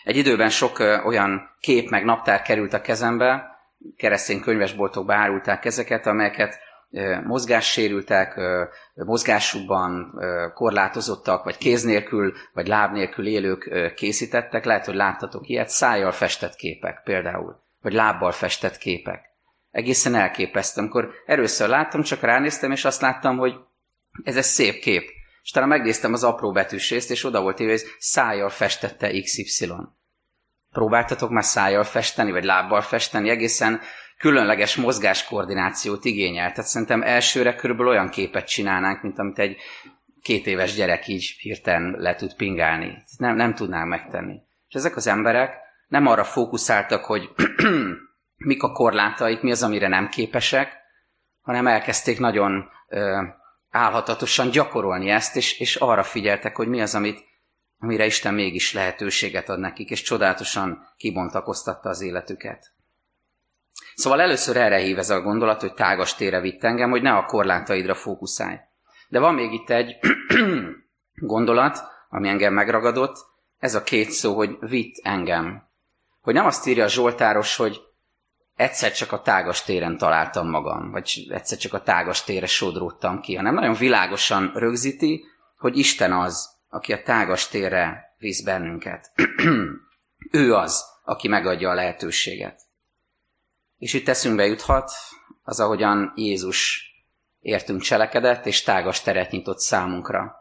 Egy 0.04 0.18
időben 0.18 0.50
sok 0.50 0.80
olyan 1.06 1.50
kép 1.60 1.90
meg 1.90 2.04
naptár 2.04 2.42
került 2.42 2.74
a 2.74 2.82
kezembe, 2.82 3.58
keresztény 3.98 4.42
könyvesboltokba 4.42 5.14
árulták 5.14 5.66
ezeket, 5.66 6.06
amelyeket 6.08 6.60
mozgássérültek, 7.24 8.40
mozgásukban 8.94 10.22
korlátozottak, 10.54 11.44
vagy 11.44 11.58
kéz 11.58 11.84
nélkül, 11.84 12.34
vagy 12.54 12.68
láb 12.68 12.94
nélkül 12.94 13.28
élők 13.28 13.94
készítettek. 13.96 14.66
Lehet, 14.66 14.86
hogy 14.86 14.96
láttatok 14.96 15.48
ilyet, 15.48 15.70
szájjal 15.70 16.12
festett 16.12 16.56
képek 16.56 17.02
például, 17.04 17.64
vagy 17.82 17.94
lábbal 17.94 18.32
festett 18.32 18.78
képek. 18.78 19.32
Egészen 19.72 20.16
elképesztem. 20.16 20.84
Amikor 20.84 21.12
először 21.26 21.70
láttam, 21.70 22.02
csak 22.02 22.22
ránéztem, 22.22 22.72
és 22.72 22.86
azt 22.86 23.02
láttam, 23.02 23.38
hogy 23.38 23.54
ez 24.24 24.38
egy 24.38 24.44
szép 24.44 24.80
kép. 24.80 25.10
És 25.44 25.52
talán 25.52 25.70
megnéztem 25.70 26.14
az 26.14 26.24
apró 26.24 26.52
betűs 26.52 26.90
részt, 26.90 27.12
és 27.12 27.24
oda 27.24 27.42
volt 27.42 27.60
írva, 27.60 27.72
hogy 27.72 27.84
szájjal 27.98 28.50
festette 28.50 29.22
XY. 29.22 29.72
Próbáltatok 30.72 31.30
már 31.30 31.44
szájjal 31.44 31.84
festeni, 31.84 32.32
vagy 32.32 32.44
lábbal 32.44 32.82
festeni? 32.82 33.30
Egészen 33.30 33.82
különleges 34.18 34.76
mozgáskoordinációt 34.76 36.06
igényel. 36.06 36.52
Tehát 36.52 36.70
szerintem 36.70 37.02
elsőre 37.02 37.56
körülbelül 37.56 37.92
olyan 37.92 38.10
képet 38.10 38.48
csinálnánk, 38.48 39.02
mint 39.02 39.20
amit 39.20 39.40
egy 39.40 39.58
két 40.22 40.48
éves 40.48 40.74
gyerek 40.74 41.08
így 41.08 41.36
hirtelen 41.40 41.96
le 41.98 42.16
tud 42.16 42.36
pingálni. 42.36 43.04
Nem, 43.18 43.36
nem 43.36 43.54
tudnánk 43.54 43.90
megtenni. 43.90 44.42
És 44.68 44.76
ezek 44.76 44.96
az 44.96 45.08
emberek 45.08 45.56
nem 45.88 46.08
arra 46.08 46.24
fókuszáltak, 46.24 47.06
hogy 47.06 47.30
mik 48.38 48.64
a 48.64 48.72
korlátaik, 48.72 49.42
mi 49.42 49.52
az, 49.52 49.64
amire 49.64 49.88
nem 49.88 50.08
képesek, 50.10 50.82
hanem 51.42 51.68
elkezdték 51.68 52.20
nagyon 52.20 52.70
álhatatosan 53.74 54.50
gyakorolni 54.50 55.10
ezt, 55.10 55.36
és, 55.36 55.60
és 55.60 55.76
arra 55.76 56.04
figyeltek, 56.04 56.56
hogy 56.56 56.68
mi 56.68 56.82
az, 56.82 56.96
amit, 56.96 57.24
amire 57.80 58.06
Isten 58.06 58.34
mégis 58.34 58.74
lehetőséget 58.74 59.50
ad 59.50 59.60
nekik, 59.60 59.90
és 59.90 60.02
csodálatosan 60.02 60.88
kibontakoztatta 60.98 61.90
az 61.90 62.02
életüket. 62.02 62.74
Szóval 63.96 64.22
először 64.22 64.58
erre 64.58 64.78
hív 64.78 64.98
ez 64.98 65.10
a 65.10 65.22
gondolat, 65.22 65.62
hogy 65.62 65.74
tágas 65.74 66.16
tére 66.16 66.40
vitt 66.40 66.64
engem, 66.64 66.90
hogy 66.90 67.02
ne 67.02 67.12
a 67.12 67.26
korlátaidra 67.26 67.96
fókuszálj. 67.96 68.58
De 69.10 69.20
van 69.20 69.34
még 69.34 69.54
itt 69.54 69.70
egy 69.70 69.98
gondolat, 71.34 71.84
ami 72.10 72.28
engem 72.28 72.54
megragadott, 72.54 73.18
ez 73.58 73.76
a 73.76 73.84
két 73.84 74.10
szó, 74.10 74.36
hogy 74.36 74.58
vitt 74.60 74.96
engem. 75.04 75.68
Hogy 76.22 76.34
nem 76.34 76.46
azt 76.46 76.68
írja 76.68 76.84
a 76.84 76.90
Zsoltáros, 76.90 77.56
hogy 77.56 77.82
egyszer 78.56 78.92
csak 78.92 79.12
a 79.12 79.22
tágas 79.22 79.64
téren 79.64 79.98
találtam 79.98 80.50
magam, 80.50 80.92
vagy 80.92 81.28
egyszer 81.30 81.58
csak 81.58 81.74
a 81.74 81.84
tágas 81.84 82.24
tére 82.24 82.46
sodródtam 82.46 83.22
ki, 83.22 83.36
hanem 83.36 83.54
nagyon 83.54 83.74
világosan 83.74 84.52
rögzíti, 84.56 85.24
hogy 85.58 85.78
Isten 85.78 86.14
az, 86.14 86.50
aki 86.70 86.94
a 86.94 87.04
tágas 87.04 87.48
térre 87.48 88.16
visz 88.18 88.44
bennünket. 88.44 89.12
ő 90.32 90.54
az, 90.54 90.86
aki 91.04 91.28
megadja 91.28 91.70
a 91.70 91.74
lehetőséget. 91.74 92.62
És 93.78 93.94
itt 93.94 94.08
eszünkbe 94.08 94.46
juthat 94.46 94.92
az, 95.44 95.60
ahogyan 95.60 96.14
Jézus 96.16 96.88
értünk 97.40 97.82
cselekedett, 97.82 98.46
és 98.46 98.62
tágas 98.62 99.02
teret 99.02 99.32
nyitott 99.32 99.60
számunkra. 99.60 100.36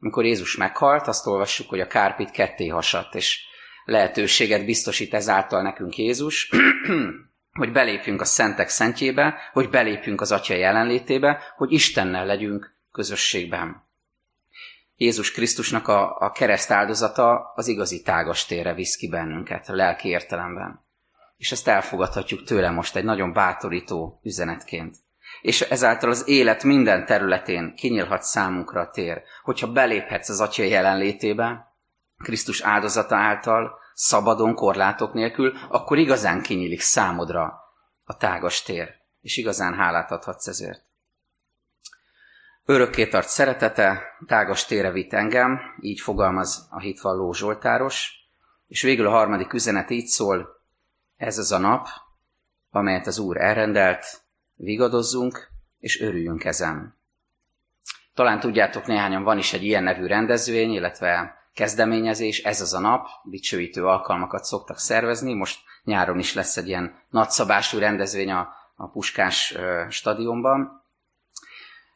Amikor 0.00 0.24
Jézus 0.24 0.56
meghalt, 0.56 1.06
azt 1.06 1.26
olvassuk, 1.26 1.68
hogy 1.68 1.80
a 1.80 1.86
kárpit 1.86 2.30
ketté 2.30 2.68
hasadt, 2.68 3.14
és 3.14 3.40
lehetőséget 3.84 4.64
biztosít 4.64 5.14
ezáltal 5.14 5.62
nekünk 5.62 5.96
Jézus, 5.96 6.50
hogy 7.52 7.72
belépjünk 7.72 8.20
a 8.20 8.24
szentek 8.24 8.68
szentjébe, 8.68 9.34
hogy 9.52 9.70
belépjünk 9.70 10.20
az 10.20 10.32
Atya 10.32 10.54
jelenlétébe, 10.54 11.42
hogy 11.56 11.72
Istennel 11.72 12.26
legyünk 12.26 12.74
közösségben. 12.92 13.82
Jézus 14.96 15.32
Krisztusnak 15.32 15.88
a, 15.88 16.16
a 16.18 16.30
kereszt 16.30 16.70
áldozata 16.70 17.52
az 17.54 17.68
igazi 17.68 18.02
tágas 18.02 18.46
térre 18.46 18.74
visz 18.74 18.96
ki 18.96 19.08
bennünket, 19.08 19.68
a 19.68 19.74
lelki 19.74 20.08
értelemben 20.08 20.82
és 21.42 21.52
ezt 21.52 21.68
elfogadhatjuk 21.68 22.44
tőle 22.44 22.70
most 22.70 22.96
egy 22.96 23.04
nagyon 23.04 23.32
bátorító 23.32 24.20
üzenetként. 24.22 24.96
És 25.40 25.60
ezáltal 25.60 26.10
az 26.10 26.28
élet 26.28 26.64
minden 26.64 27.06
területén 27.06 27.74
kinyílhat 27.74 28.22
számunkra 28.22 28.80
a 28.80 28.90
tér, 28.90 29.22
hogyha 29.42 29.72
beléphetsz 29.72 30.28
az 30.28 30.40
Atya 30.40 30.62
jelenlétébe, 30.62 31.72
Krisztus 32.18 32.60
áldozata 32.60 33.16
által, 33.16 33.78
szabadon, 33.94 34.54
korlátok 34.54 35.12
nélkül, 35.12 35.52
akkor 35.68 35.98
igazán 35.98 36.42
kinyílik 36.42 36.80
számodra 36.80 37.60
a 38.04 38.16
tágas 38.16 38.62
tér, 38.62 38.94
és 39.20 39.36
igazán 39.36 39.74
hálát 39.74 40.10
adhatsz 40.10 40.46
ezért. 40.46 40.84
Örökké 42.64 43.06
tart 43.06 43.28
szeretete, 43.28 44.02
tágas 44.26 44.64
tére 44.64 44.90
vitt 44.90 45.12
engem, 45.12 45.60
így 45.80 46.00
fogalmaz 46.00 46.66
a 46.70 46.80
hitvalló 46.80 47.32
Zsoltáros, 47.32 48.12
és 48.66 48.82
végül 48.82 49.06
a 49.06 49.10
harmadik 49.10 49.52
üzenet 49.52 49.90
így 49.90 50.06
szól, 50.06 50.60
ez 51.16 51.38
az 51.38 51.52
a 51.52 51.58
nap, 51.58 51.88
amelyet 52.70 53.06
az 53.06 53.18
Úr 53.18 53.36
elrendelt, 53.36 54.22
vigadozzunk 54.54 55.48
és 55.78 56.00
örüljünk 56.00 56.44
ezen. 56.44 56.96
Talán 58.14 58.40
tudjátok, 58.40 58.86
néhányan 58.86 59.22
van 59.22 59.38
is 59.38 59.52
egy 59.52 59.64
ilyen 59.64 59.82
nevű 59.82 60.06
rendezvény, 60.06 60.72
illetve 60.72 61.41
kezdeményezés, 61.54 62.42
ez 62.42 62.60
az 62.60 62.74
a 62.74 62.80
nap, 62.80 63.06
dicsőítő 63.24 63.86
alkalmakat 63.86 64.44
szoktak 64.44 64.78
szervezni, 64.78 65.34
most 65.34 65.60
nyáron 65.84 66.18
is 66.18 66.34
lesz 66.34 66.56
egy 66.56 66.68
ilyen 66.68 66.94
nagyszabású 67.10 67.78
rendezvény 67.78 68.30
a, 68.30 68.48
a 68.76 68.88
Puskás 68.88 69.54
ö, 69.54 69.84
stadionban. 69.88 70.82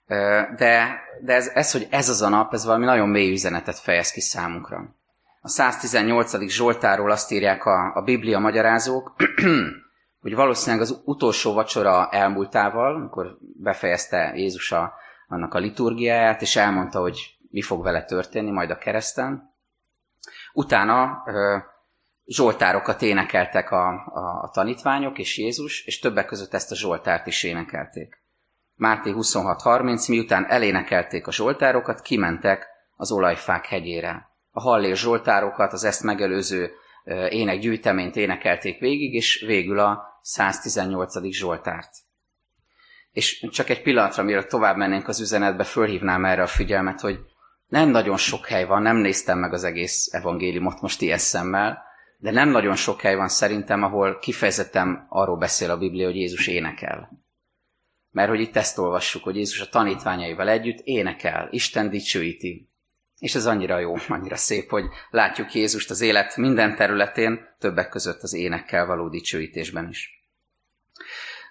Ö, 0.06 0.40
de 0.56 1.04
de 1.20 1.34
ez, 1.34 1.50
ez, 1.54 1.72
hogy 1.72 1.86
ez 1.90 2.08
az 2.08 2.22
a 2.22 2.28
nap, 2.28 2.52
ez 2.54 2.64
valami 2.64 2.84
nagyon 2.84 3.08
mély 3.08 3.32
üzenetet 3.32 3.78
fejez 3.78 4.10
ki 4.10 4.20
számunkra. 4.20 4.94
A 5.40 5.48
118. 5.48 6.48
Zsoltáról 6.48 7.10
azt 7.10 7.30
írják 7.30 7.64
a, 7.64 7.92
a 7.94 8.02
Biblia 8.02 8.38
magyarázók, 8.38 9.14
hogy 10.22 10.34
valószínűleg 10.34 10.80
az 10.80 11.00
utolsó 11.04 11.52
vacsora 11.52 12.08
elmúltával, 12.10 12.94
amikor 12.94 13.38
befejezte 13.56 14.32
Jézus 14.34 14.72
a, 14.72 14.92
annak 15.28 15.54
a 15.54 15.58
liturgiáját, 15.58 16.42
és 16.42 16.56
elmondta, 16.56 17.00
hogy 17.00 17.35
mi 17.56 17.62
fog 17.62 17.82
vele 17.82 18.04
történni 18.04 18.50
majd 18.50 18.70
a 18.70 18.78
kereszten. 18.78 19.54
Utána 20.52 21.24
zsoltárokat 22.24 23.02
énekeltek 23.02 23.70
a, 23.70 23.88
a, 23.88 24.42
a 24.42 24.50
tanítványok 24.52 25.18
és 25.18 25.38
Jézus, 25.38 25.86
és 25.86 25.98
többek 25.98 26.26
között 26.26 26.54
ezt 26.54 26.70
a 26.70 26.74
zsoltárt 26.74 27.26
is 27.26 27.42
énekelték. 27.42 28.22
Máté 28.74 29.12
26.30, 29.14 30.08
miután 30.08 30.46
elénekelték 30.48 31.26
a 31.26 31.32
zsoltárokat, 31.32 32.00
kimentek 32.00 32.66
az 32.96 33.12
olajfák 33.12 33.66
hegyére 33.66 34.30
a 34.50 34.60
hallér 34.60 34.96
zsoltárokat, 34.96 35.72
az 35.72 35.84
ezt 35.84 36.02
megelőző 36.02 36.70
énekgyűjteményt 37.28 38.16
énekelték 38.16 38.78
végig, 38.78 39.14
és 39.14 39.44
végül 39.46 39.78
a 39.78 40.20
118. 40.22 41.30
zsoltárt. 41.30 41.90
És 43.12 43.46
csak 43.50 43.68
egy 43.68 43.82
pillanatra, 43.82 44.22
mielőtt 44.22 44.48
tovább 44.48 44.76
mennénk 44.76 45.08
az 45.08 45.20
üzenetbe, 45.20 45.64
fölhívnám 45.64 46.24
erre 46.24 46.42
a 46.42 46.46
figyelmet, 46.46 47.00
hogy 47.00 47.18
nem 47.66 47.88
nagyon 47.88 48.16
sok 48.16 48.46
hely 48.46 48.64
van, 48.64 48.82
nem 48.82 48.96
néztem 48.96 49.38
meg 49.38 49.52
az 49.52 49.64
egész 49.64 50.12
evangéliumot 50.12 50.80
most 50.80 51.00
ilyen 51.00 51.18
szemmel, 51.18 51.84
de 52.18 52.30
nem 52.30 52.48
nagyon 52.48 52.76
sok 52.76 53.00
hely 53.00 53.16
van 53.16 53.28
szerintem, 53.28 53.82
ahol 53.82 54.18
kifejezetten 54.18 55.06
arról 55.08 55.36
beszél 55.36 55.70
a 55.70 55.78
Biblia, 55.78 56.06
hogy 56.06 56.16
Jézus 56.16 56.46
énekel. 56.46 57.24
Mert 58.10 58.28
hogy 58.28 58.40
itt 58.40 58.56
ezt 58.56 58.78
olvassuk, 58.78 59.22
hogy 59.22 59.36
Jézus 59.36 59.60
a 59.60 59.68
tanítványaival 59.68 60.48
együtt 60.48 60.80
énekel, 60.84 61.48
Isten 61.50 61.90
dicsőíti, 61.90 62.70
és 63.18 63.34
ez 63.34 63.46
annyira 63.46 63.78
jó, 63.78 63.94
annyira 64.08 64.36
szép, 64.36 64.70
hogy 64.70 64.84
látjuk 65.10 65.54
Jézust 65.54 65.90
az 65.90 66.00
élet 66.00 66.36
minden 66.36 66.76
területén, 66.76 67.40
többek 67.58 67.88
között 67.88 68.22
az 68.22 68.34
énekkel 68.34 68.86
való 68.86 69.08
dicsőítésben 69.08 69.88
is. 69.88 70.10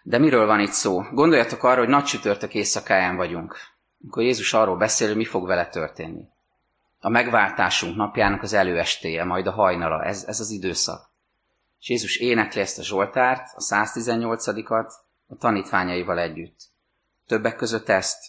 De 0.03 0.17
miről 0.17 0.45
van 0.45 0.59
itt 0.59 0.71
szó? 0.71 1.01
Gondoljatok 1.01 1.63
arra, 1.63 1.79
hogy 1.79 1.89
nagy 1.89 2.03
csütörtök 2.03 2.53
éjszakáján 2.53 3.15
vagyunk, 3.15 3.57
amikor 4.05 4.23
Jézus 4.23 4.53
arról 4.53 4.77
beszél, 4.77 5.07
hogy 5.07 5.17
mi 5.17 5.25
fog 5.25 5.47
vele 5.47 5.67
történni. 5.67 6.27
a 6.99 7.09
megváltásunk 7.09 7.95
napjának 7.95 8.41
az 8.41 8.53
előestéje, 8.53 9.23
majd 9.23 9.47
a 9.47 9.51
hajnala, 9.51 10.03
ez, 10.03 10.23
ez 10.27 10.39
az 10.39 10.49
időszak. 10.49 11.09
És 11.79 11.89
Jézus 11.89 12.17
énekli 12.17 12.61
ezt 12.61 12.79
a 12.79 12.83
Zsoltárt, 12.83 13.47
a 13.55 13.61
118-at 13.61 14.87
a 15.27 15.35
tanítványaival 15.35 16.19
együtt. 16.19 16.59
Többek 17.27 17.55
között 17.55 17.89
ezt, 17.89 18.25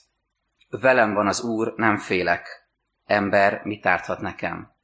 velem 0.69 1.15
van 1.15 1.27
az 1.27 1.43
Úr, 1.43 1.75
nem 1.77 1.97
félek, 1.97 2.69
ember 3.07 3.61
mit 3.65 3.87
árthat 3.87 4.21
nekem? 4.21 4.75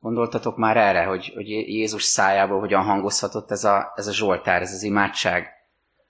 Gondoltatok 0.00 0.56
már 0.56 0.76
erre, 0.76 1.04
hogy, 1.04 1.32
hogy 1.34 1.48
Jézus 1.48 2.02
szájából 2.02 2.60
hogyan 2.60 2.82
hangozhatott 2.82 3.50
ez 3.50 3.64
a, 3.64 3.92
ez 3.96 4.06
a 4.06 4.12
Zsoltár, 4.12 4.62
ez 4.62 4.72
az 4.72 4.82
imádság, 4.82 5.48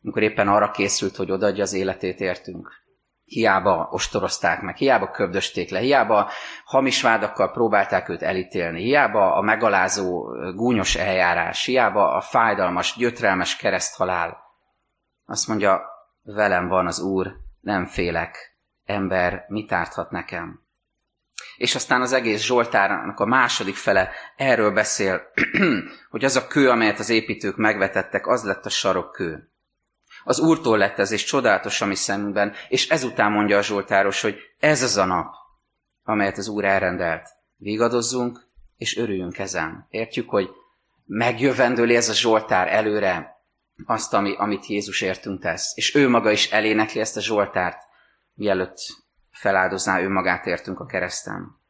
amikor 0.03 0.23
éppen 0.23 0.49
arra 0.49 0.70
készült, 0.70 1.16
hogy 1.16 1.31
odaadja 1.31 1.62
az 1.62 1.73
életét 1.73 2.20
értünk. 2.20 2.84
Hiába 3.24 3.88
ostorozták 3.90 4.60
meg, 4.60 4.76
hiába 4.76 5.10
köbdösték 5.10 5.70
le, 5.70 5.78
hiába 5.78 6.30
hamis 6.64 7.02
vádakkal 7.02 7.50
próbálták 7.50 8.08
őt 8.08 8.22
elítélni, 8.22 8.82
hiába 8.82 9.34
a 9.34 9.40
megalázó, 9.40 10.22
gúnyos 10.54 10.94
eljárás, 10.94 11.64
hiába 11.64 12.12
a 12.12 12.20
fájdalmas, 12.20 12.96
gyötrelmes 12.96 13.56
kereszthalál. 13.56 14.38
Azt 15.26 15.48
mondja, 15.48 15.82
velem 16.22 16.68
van 16.68 16.87
az 16.87 17.00
Úr, 17.00 17.37
nem 17.60 17.87
félek, 17.87 18.56
ember, 18.84 19.44
mit 19.48 19.72
árthat 19.72 20.10
nekem? 20.10 20.62
És 21.56 21.74
aztán 21.74 22.00
az 22.00 22.12
egész 22.12 22.42
Zsoltárnak 22.42 23.20
a 23.20 23.26
második 23.26 23.74
fele 23.74 24.10
erről 24.37 24.70
beszél, 24.72 25.22
hogy 26.10 26.24
az 26.24 26.37
a 26.37 26.46
kő, 26.46 26.70
amelyet 26.70 26.98
az 26.98 27.08
építők 27.08 27.56
megvetettek, 27.56 28.26
az 28.26 28.44
lett 28.44 28.64
a 28.64 28.70
sarokkő. 28.70 29.53
Az 30.24 30.38
Úrtól 30.38 30.78
lett 30.78 30.98
ez, 30.98 31.10
és 31.10 31.24
csodálatos 31.24 31.80
a 31.80 31.87
mi 31.87 31.94
szemünkben, 31.94 32.52
és 32.68 32.88
ezután 32.88 33.32
mondja 33.32 33.58
a 33.58 33.62
Zsoltáros, 33.62 34.20
hogy 34.20 34.37
ez 34.58 34.82
az 34.82 34.96
a 34.96 35.04
nap, 35.04 35.34
amelyet 36.02 36.38
az 36.38 36.48
Úr 36.48 36.64
elrendelt. 36.64 37.28
Vigadozzunk, 37.56 38.46
és 38.76 38.96
örüljünk 38.96 39.38
ezen. 39.38 39.87
Értjük, 39.88 40.30
hogy 40.30 40.48
megjövendőli 41.04 41.96
ez 41.96 42.08
a 42.08 42.14
Zsoltár 42.14 42.68
előre 42.68 43.34
azt, 43.87 44.14
ami, 44.14 44.34
amit 44.37 44.66
Jézus 44.66 45.00
értünk 45.00 45.40
tesz. 45.40 45.76
És 45.76 45.94
ő 45.94 46.08
maga 46.08 46.30
is 46.30 46.50
elénekli 46.50 47.00
ezt 47.00 47.16
a 47.16 47.20
Zsoltárt, 47.20 47.82
mielőtt 48.34 48.76
feláldozná 49.30 50.00
ő 50.00 50.08
magát 50.08 50.46
értünk 50.46 50.80
a 50.80 50.87
kereszten. 50.87 51.62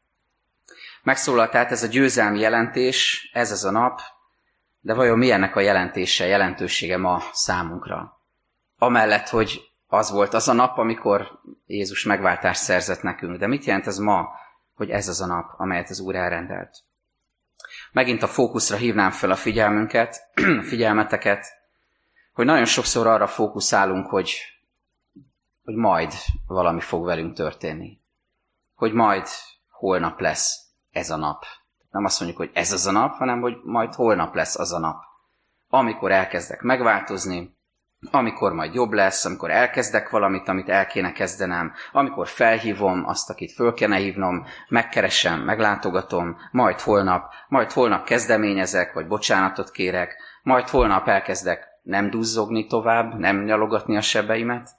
Megszólalt 1.03 1.51
tehát 1.51 1.71
ez 1.71 1.83
a 1.83 1.87
győzelmi 1.87 2.39
jelentés, 2.39 3.29
ez 3.33 3.51
az 3.51 3.65
a 3.65 3.71
nap, 3.71 3.99
de 4.79 4.93
vajon 4.93 5.17
mi 5.17 5.31
ennek 5.31 5.55
a 5.55 5.59
jelentése, 5.59 6.25
jelentősége 6.25 6.97
ma 6.97 7.23
számunkra? 7.31 8.15
Amellett, 8.77 9.29
hogy 9.29 9.61
az 9.87 10.11
volt 10.11 10.33
az 10.33 10.47
a 10.47 10.53
nap, 10.53 10.77
amikor 10.77 11.39
Jézus 11.65 12.03
megváltást 12.03 12.61
szerzett 12.61 13.01
nekünk. 13.01 13.37
De 13.37 13.47
mit 13.47 13.65
jelent 13.65 13.87
ez 13.87 13.97
ma, 13.97 14.29
hogy 14.73 14.89
ez 14.89 15.07
az 15.07 15.21
a 15.21 15.25
nap, 15.25 15.53
amelyet 15.57 15.89
az 15.89 15.99
Úr 15.99 16.15
elrendelt? 16.15 16.83
Megint 17.91 18.23
a 18.23 18.27
fókuszra 18.27 18.77
hívnám 18.77 19.11
fel 19.11 19.31
a 19.31 19.35
figyelmünket, 19.35 20.29
figyelmeteket, 20.69 21.45
hogy 22.33 22.45
nagyon 22.45 22.65
sokszor 22.65 23.07
arra 23.07 23.27
fókuszálunk, 23.27 24.07
hogy 24.07 24.55
hogy 25.63 25.75
majd 25.75 26.13
valami 26.47 26.79
fog 26.79 27.05
velünk 27.05 27.35
történni. 27.35 27.99
Hogy 28.75 28.93
majd 28.93 29.27
holnap 29.69 30.19
lesz 30.19 30.65
ez 30.91 31.09
a 31.09 31.15
nap. 31.15 31.43
Nem 31.91 32.05
azt 32.05 32.19
mondjuk, 32.19 32.41
hogy 32.41 32.51
ez 32.53 32.71
az 32.71 32.85
a 32.85 32.91
nap, 32.91 33.13
hanem 33.13 33.41
hogy 33.41 33.57
majd 33.63 33.93
holnap 33.93 34.35
lesz 34.35 34.59
az 34.59 34.73
a 34.73 34.79
nap. 34.79 35.03
Amikor 35.67 36.11
elkezdek 36.11 36.61
megváltozni, 36.61 37.54
amikor 38.11 38.53
majd 38.53 38.73
jobb 38.73 38.91
lesz, 38.91 39.25
amikor 39.25 39.51
elkezdek 39.51 40.09
valamit, 40.09 40.47
amit 40.47 40.69
el 40.69 40.87
kéne 40.87 41.11
kezdenem, 41.11 41.73
amikor 41.91 42.27
felhívom 42.27 43.05
azt, 43.05 43.29
akit 43.29 43.51
föl 43.51 43.73
kéne 43.73 43.95
hívnom, 43.95 44.45
megkeresem, 44.67 45.41
meglátogatom, 45.41 46.37
majd 46.51 46.79
holnap, 46.79 47.33
majd 47.47 47.71
holnap 47.71 48.05
kezdeményezek, 48.05 48.93
vagy 48.93 49.07
bocsánatot 49.07 49.71
kérek, 49.71 50.15
majd 50.43 50.69
holnap 50.69 51.07
elkezdek 51.07 51.67
nem 51.83 52.09
duzzogni 52.09 52.67
tovább, 52.67 53.19
nem 53.19 53.43
nyalogatni 53.43 53.97
a 53.97 54.01
sebeimet, 54.01 54.69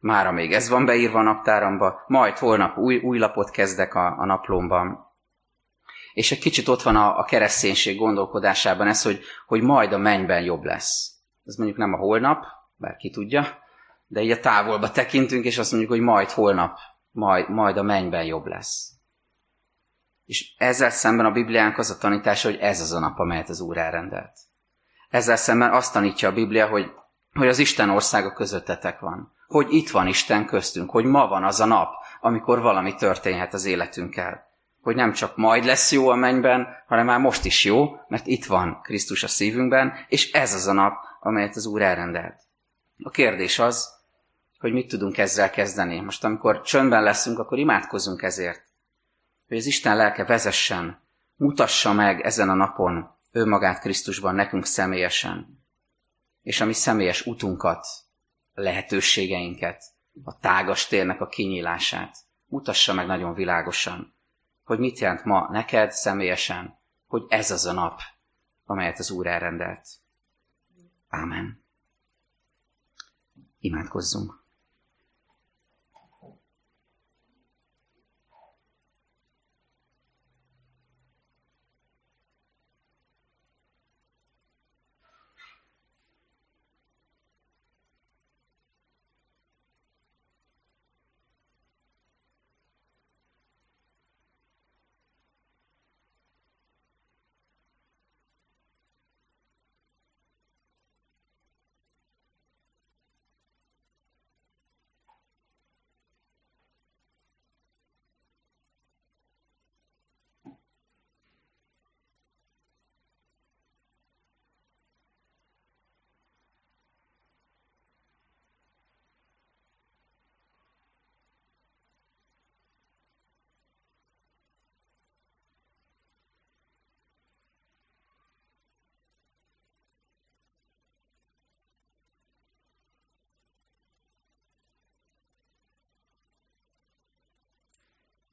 Mára 0.00 0.30
még 0.30 0.52
ez 0.52 0.68
van 0.68 0.84
beírva 0.84 1.18
a 1.18 1.22
naptáramba, 1.22 2.04
majd 2.06 2.38
holnap 2.38 2.78
új, 2.78 2.96
új 2.96 3.18
lapot 3.18 3.50
kezdek 3.50 3.94
a, 3.94 4.18
a 4.18 4.24
naplómban. 4.24 5.08
És 6.12 6.32
egy 6.32 6.38
kicsit 6.38 6.68
ott 6.68 6.82
van 6.82 6.96
a, 6.96 7.18
a 7.18 7.24
kereszténység 7.24 7.98
gondolkodásában 7.98 8.86
ez, 8.86 9.02
hogy, 9.02 9.20
hogy 9.46 9.62
majd 9.62 9.92
a 9.92 9.98
mennyben 9.98 10.42
jobb 10.42 10.64
lesz. 10.64 11.12
Ez 11.44 11.56
mondjuk 11.56 11.78
nem 11.78 11.92
a 11.92 11.96
holnap, 11.96 12.44
bár 12.80 12.96
ki 12.96 13.10
tudja, 13.10 13.46
de 14.06 14.20
így 14.20 14.30
a 14.30 14.40
távolba 14.40 14.90
tekintünk, 14.90 15.44
és 15.44 15.58
azt 15.58 15.70
mondjuk, 15.70 15.92
hogy 15.92 16.00
majd 16.00 16.30
holnap, 16.30 16.78
majd, 17.10 17.50
majd 17.50 17.76
a 17.76 17.82
mennyben 17.82 18.24
jobb 18.24 18.46
lesz. 18.46 18.92
És 20.24 20.54
ezzel 20.58 20.90
szemben 20.90 21.26
a 21.26 21.32
Bibliánk 21.32 21.78
az 21.78 21.90
a 21.90 21.98
tanítása, 21.98 22.50
hogy 22.50 22.58
ez 22.58 22.80
az 22.80 22.92
a 22.92 22.98
nap, 22.98 23.18
amelyet 23.18 23.48
az 23.48 23.60
Úr 23.60 23.76
elrendelt. 23.76 24.38
Ezzel 25.08 25.36
szemben 25.36 25.72
azt 25.72 25.92
tanítja 25.92 26.28
a 26.28 26.32
Biblia, 26.32 26.68
hogy, 26.68 26.90
hogy 27.32 27.48
az 27.48 27.58
Isten 27.58 27.90
országa 27.90 28.32
közöttetek 28.32 29.00
van 29.00 29.38
hogy 29.50 29.72
itt 29.72 29.90
van 29.90 30.06
Isten 30.06 30.46
köztünk, 30.46 30.90
hogy 30.90 31.04
ma 31.04 31.28
van 31.28 31.44
az 31.44 31.60
a 31.60 31.64
nap, 31.64 31.92
amikor 32.20 32.60
valami 32.60 32.94
történhet 32.94 33.54
az 33.54 33.64
életünkkel. 33.64 34.48
Hogy 34.82 34.94
nem 34.94 35.12
csak 35.12 35.36
majd 35.36 35.64
lesz 35.64 35.92
jó 35.92 36.08
a 36.08 36.14
mennyben, 36.14 36.66
hanem 36.86 37.06
már 37.06 37.20
most 37.20 37.44
is 37.44 37.64
jó, 37.64 37.86
mert 38.08 38.26
itt 38.26 38.44
van 38.44 38.80
Krisztus 38.82 39.22
a 39.22 39.28
szívünkben, 39.28 39.92
és 40.08 40.32
ez 40.32 40.54
az 40.54 40.66
a 40.66 40.72
nap, 40.72 40.94
amelyet 41.20 41.56
az 41.56 41.66
Úr 41.66 41.82
elrendelt. 41.82 42.40
A 43.02 43.10
kérdés 43.10 43.58
az, 43.58 43.98
hogy 44.58 44.72
mit 44.72 44.88
tudunk 44.88 45.18
ezzel 45.18 45.50
kezdeni. 45.50 46.00
Most 46.00 46.24
amikor 46.24 46.60
csöndben 46.60 47.02
leszünk, 47.02 47.38
akkor 47.38 47.58
imádkozzunk 47.58 48.22
ezért. 48.22 48.64
Hogy 49.48 49.56
az 49.56 49.66
Isten 49.66 49.96
lelke 49.96 50.24
vezessen, 50.24 51.00
mutassa 51.36 51.92
meg 51.92 52.20
ezen 52.20 52.50
a 52.50 52.54
napon 52.54 53.16
önmagát 53.32 53.80
Krisztusban 53.80 54.34
nekünk 54.34 54.66
személyesen, 54.66 55.64
és 56.42 56.60
a 56.60 56.64
mi 56.64 56.72
személyes 56.72 57.26
utunkat, 57.26 57.86
lehetőségeinket, 58.54 59.84
a 60.24 60.38
tágas 60.38 60.86
térnek 60.86 61.20
a 61.20 61.26
kinyílását. 61.26 62.16
Mutassa 62.46 62.92
meg 62.92 63.06
nagyon 63.06 63.34
világosan, 63.34 64.14
hogy 64.64 64.78
mit 64.78 64.98
jelent 64.98 65.24
ma 65.24 65.48
neked 65.50 65.92
személyesen, 65.92 66.78
hogy 67.06 67.22
ez 67.28 67.50
az 67.50 67.66
a 67.66 67.72
nap, 67.72 68.00
amelyet 68.64 68.98
az 68.98 69.10
Úr 69.10 69.26
elrendelt. 69.26 69.88
Ámen. 71.08 71.59
Imádkozzunk. 73.60 74.39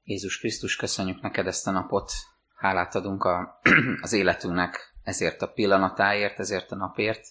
Jézus 0.10 0.40
Krisztus, 0.40 0.76
köszönjük 0.76 1.22
neked 1.22 1.48
ezt 1.48 1.68
a 1.68 1.72
napot, 1.72 2.12
hálát 2.56 2.96
adunk 2.96 3.24
a, 3.24 3.60
az 4.02 4.14
életünknek 4.14 4.94
ezért 5.04 5.42
a 5.42 5.52
pillanatáért, 5.52 6.40
ezért 6.40 6.72
a 6.72 6.76
napért. 6.76 7.28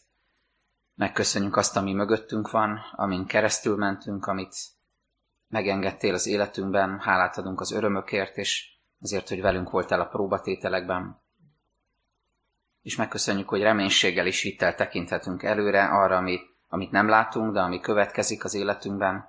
Megköszönjük 0.94 1.56
azt, 1.56 1.76
ami 1.76 1.92
mögöttünk 1.92 2.50
van, 2.50 2.78
amin 2.92 3.26
keresztül 3.26 3.76
mentünk, 3.76 4.26
amit 4.26 4.56
megengedtél 5.48 6.14
az 6.14 6.26
életünkben, 6.26 7.00
hálát 7.00 7.38
adunk 7.38 7.60
az 7.60 7.72
örömökért, 7.72 8.36
és 8.36 8.68
azért, 9.00 9.28
hogy 9.28 9.40
velünk 9.40 9.70
voltál 9.70 10.00
a 10.00 10.08
próbatételekben. 10.08 11.22
És 12.82 12.96
megköszönjük, 12.96 13.48
hogy 13.48 13.62
reménységgel 13.62 14.26
is 14.26 14.42
hittel 14.42 14.74
tekinthetünk 14.74 15.42
előre 15.42 15.84
arra, 15.84 16.16
amit, 16.16 16.56
amit 16.68 16.90
nem 16.90 17.08
látunk, 17.08 17.52
de 17.52 17.60
ami 17.60 17.80
következik 17.80 18.44
az 18.44 18.54
életünkben. 18.54 19.28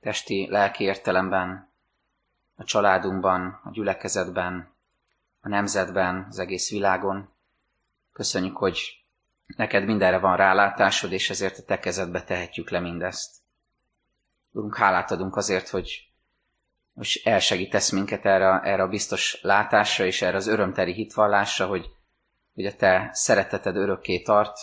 Testi, 0.00 0.46
lelki 0.50 0.84
értelemben 0.84 1.67
a 2.58 2.64
családunkban, 2.64 3.60
a 3.64 3.70
gyülekezetben, 3.70 4.74
a 5.40 5.48
nemzetben, 5.48 6.26
az 6.28 6.38
egész 6.38 6.70
világon. 6.70 7.28
Köszönjük, 8.12 8.56
hogy 8.56 9.04
neked 9.56 9.84
mindenre 9.84 10.18
van 10.18 10.36
rálátásod, 10.36 11.12
és 11.12 11.30
ezért 11.30 11.58
a 11.58 11.62
te 11.62 11.78
kezedbe 11.78 12.22
tehetjük 12.22 12.70
le 12.70 12.80
mindezt. 12.80 13.36
Urunk, 14.52 14.76
hálát 14.76 15.10
adunk 15.10 15.36
azért, 15.36 15.68
hogy 15.68 16.08
most 16.92 17.26
elsegítesz 17.26 17.90
minket 17.90 18.24
erre, 18.24 18.60
erre 18.60 18.82
a 18.82 18.88
biztos 18.88 19.42
látásra 19.42 20.04
és 20.04 20.22
erre 20.22 20.36
az 20.36 20.46
örömteri 20.46 20.92
hitvallásra, 20.92 21.66
hogy, 21.66 21.90
hogy 22.54 22.66
a 22.66 22.76
te 22.76 23.10
szereteted 23.12 23.76
örökké 23.76 24.22
tart, 24.22 24.58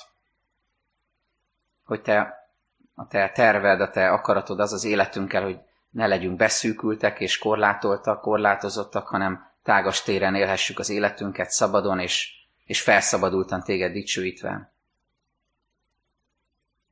hogy 1.84 2.02
te, 2.02 2.50
a 2.96 3.08
te 3.08 3.30
terved, 3.30 3.82
a 3.82 3.90
te 3.90 4.10
akaratod 4.10 4.60
az 4.60 4.74
az 4.74 4.84
életünkkel, 4.84 5.44
hogy 5.44 5.60
ne 5.96 6.08
legyünk 6.08 6.38
beszűkültek 6.38 7.20
és 7.20 7.38
korlátoltak, 7.38 8.22
korlátozottak, 8.22 9.08
hanem 9.08 9.52
tágas 9.64 10.02
téren 10.02 10.36
élhessük 10.36 10.80
az 10.80 10.90
életünket 10.90 11.50
szabadon 11.50 12.00
és, 12.00 12.32
és 12.66 12.82
felszabadultan 12.82 13.64
téged 13.64 13.92
dicsőítve. 13.92 14.74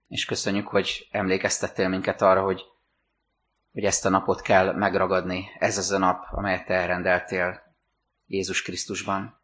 És 0.07 0.25
köszönjük, 0.25 0.67
hogy 0.67 1.07
emlékeztettél 1.11 1.87
minket 1.87 2.21
arra, 2.21 2.41
hogy, 2.41 2.63
hogy 3.71 3.83
ezt 3.83 4.05
a 4.05 4.09
napot 4.09 4.41
kell 4.41 4.73
megragadni. 4.73 5.45
Ez 5.59 5.77
az 5.77 5.91
a 5.91 5.97
nap, 5.97 6.25
amelyet 6.31 6.65
te 6.65 6.73
elrendeltél 6.73 7.61
Jézus 8.27 8.61
Krisztusban. 8.61 9.39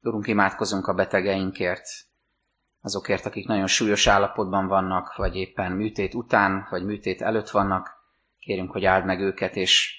Urunk, 0.00 0.26
imádkozunk 0.26 0.86
a 0.86 0.94
betegeinkért, 0.94 1.88
azokért, 2.80 3.26
akik 3.26 3.46
nagyon 3.46 3.66
súlyos 3.66 4.06
állapotban 4.06 4.66
vannak, 4.66 5.16
vagy 5.16 5.36
éppen 5.36 5.72
műtét 5.72 6.14
után, 6.14 6.66
vagy 6.70 6.84
műtét 6.84 7.22
előtt 7.22 7.50
vannak. 7.50 7.93
Kérünk, 8.44 8.70
hogy 8.70 8.84
áld 8.84 9.04
meg 9.04 9.20
őket, 9.20 9.56
és 9.56 9.96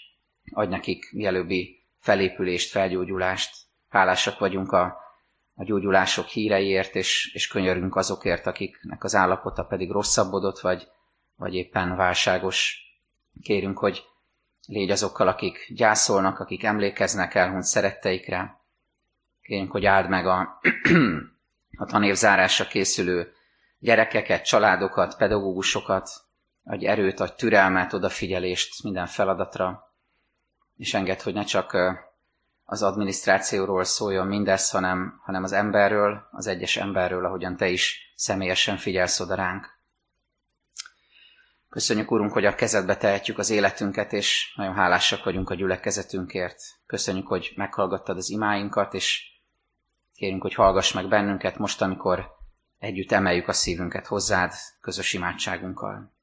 adj 0.51 0.69
nekik 0.69 1.11
mielőbbi 1.11 1.83
felépülést, 1.99 2.71
felgyógyulást. 2.71 3.55
Hálásak 3.89 4.39
vagyunk 4.39 4.71
a, 4.71 4.97
a 5.55 5.63
gyógyulások 5.63 6.27
híreiért, 6.27 6.95
és, 6.95 7.31
és 7.33 7.47
könyörünk 7.47 7.95
azokért, 7.95 8.45
akiknek 8.45 9.03
az 9.03 9.15
állapota 9.15 9.63
pedig 9.63 9.91
rosszabbodott, 9.91 10.59
vagy, 10.59 10.87
vagy 11.35 11.55
éppen 11.55 11.95
válságos. 11.95 12.79
Kérünk, 13.41 13.77
hogy 13.77 14.03
légy 14.67 14.91
azokkal, 14.91 15.27
akik 15.27 15.71
gyászolnak, 15.73 16.39
akik 16.39 16.63
emlékeznek 16.63 17.35
elhunyt 17.35 17.63
szeretteikre. 17.63 18.59
Kérünk, 19.41 19.71
hogy 19.71 19.85
áld 19.85 20.09
meg 20.09 20.27
a, 20.27 20.59
a 21.77 21.85
tanévzárásra 21.85 22.65
készülő 22.65 23.33
gyerekeket, 23.79 24.45
családokat, 24.45 25.17
pedagógusokat, 25.17 26.24
adj 26.65 26.87
erőt, 26.87 27.19
adj 27.19 27.33
türelmet, 27.35 27.93
odafigyelést 27.93 28.83
minden 28.83 29.05
feladatra, 29.05 29.93
és 30.77 30.93
enged, 30.93 31.21
hogy 31.21 31.33
ne 31.33 31.43
csak 31.43 31.77
az 32.63 32.83
adminisztrációról 32.83 33.83
szóljon 33.83 34.27
mindez, 34.27 34.69
hanem, 34.69 35.21
hanem 35.23 35.43
az 35.43 35.51
emberről, 35.51 36.27
az 36.31 36.47
egyes 36.47 36.77
emberről, 36.77 37.25
ahogyan 37.25 37.57
te 37.57 37.67
is 37.67 38.13
személyesen 38.15 38.77
figyelsz 38.77 39.19
oda 39.19 39.35
ránk. 39.35 39.73
Köszönjük, 41.69 42.11
Úrunk, 42.11 42.31
hogy 42.31 42.45
a 42.45 42.55
kezedbe 42.55 42.97
tehetjük 42.97 43.37
az 43.37 43.49
életünket, 43.49 44.13
és 44.13 44.53
nagyon 44.55 44.73
hálásak 44.73 45.23
vagyunk 45.23 45.49
a 45.49 45.55
gyülekezetünkért. 45.55 46.61
Köszönjük, 46.85 47.27
hogy 47.27 47.53
meghallgattad 47.55 48.17
az 48.17 48.29
imáinkat, 48.29 48.93
és 48.93 49.23
kérünk, 50.13 50.41
hogy 50.41 50.53
hallgass 50.53 50.93
meg 50.93 51.07
bennünket 51.07 51.57
most, 51.57 51.81
amikor 51.81 52.31
együtt 52.79 53.11
emeljük 53.11 53.47
a 53.47 53.53
szívünket 53.53 54.07
hozzád 54.07 54.53
közös 54.81 55.13
imádságunkkal. 55.13 56.14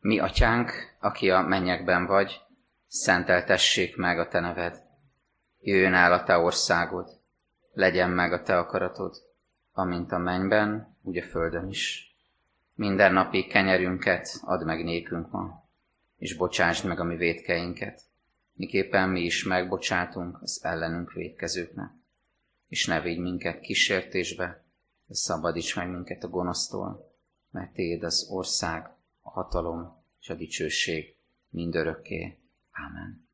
Mi 0.00 0.18
atyánk, 0.18 0.96
aki 1.00 1.30
a 1.30 1.40
mennyekben 1.40 2.06
vagy, 2.06 2.40
szenteltessék 2.86 3.96
meg 3.96 4.18
a 4.18 4.28
te 4.28 4.40
neved. 4.40 4.82
Jöjjön 5.60 5.94
el 5.94 6.12
a 6.12 6.24
te 6.24 6.36
országod, 6.36 7.20
legyen 7.72 8.10
meg 8.10 8.32
a 8.32 8.42
te 8.42 8.58
akaratod, 8.58 9.16
amint 9.72 10.12
a 10.12 10.18
mennyben, 10.18 10.96
úgy 11.02 11.16
a 11.16 11.22
földön 11.22 11.68
is. 11.68 12.14
Minden 12.74 13.12
napi 13.12 13.46
kenyerünket 13.46 14.40
add 14.42 14.64
meg 14.64 14.84
nékünk 14.84 15.30
ma, 15.30 15.68
és 16.16 16.36
bocsásd 16.36 16.86
meg 16.86 17.00
a 17.00 17.04
mi 17.04 17.16
védkeinket, 17.16 18.00
miképpen 18.52 19.08
mi 19.08 19.20
is 19.20 19.44
megbocsátunk 19.44 20.42
az 20.42 20.60
ellenünk 20.62 21.12
védkezőknek. 21.12 21.90
És 22.68 22.86
ne 22.86 23.00
védj 23.00 23.20
minket 23.20 23.60
kísértésbe, 23.60 24.64
de 25.06 25.14
szabadíts 25.14 25.76
meg 25.76 25.90
minket 25.90 26.24
a 26.24 26.28
gonosztól, 26.28 27.14
mert 27.50 27.72
Téd 27.72 28.02
az 28.02 28.28
ország, 28.30 28.98
a 29.30 29.42
hatalom 29.42 30.04
és 30.20 30.28
a 30.30 30.34
dicsőség 30.34 31.16
mindörökké. 31.48 32.38
Amen. 32.70 33.29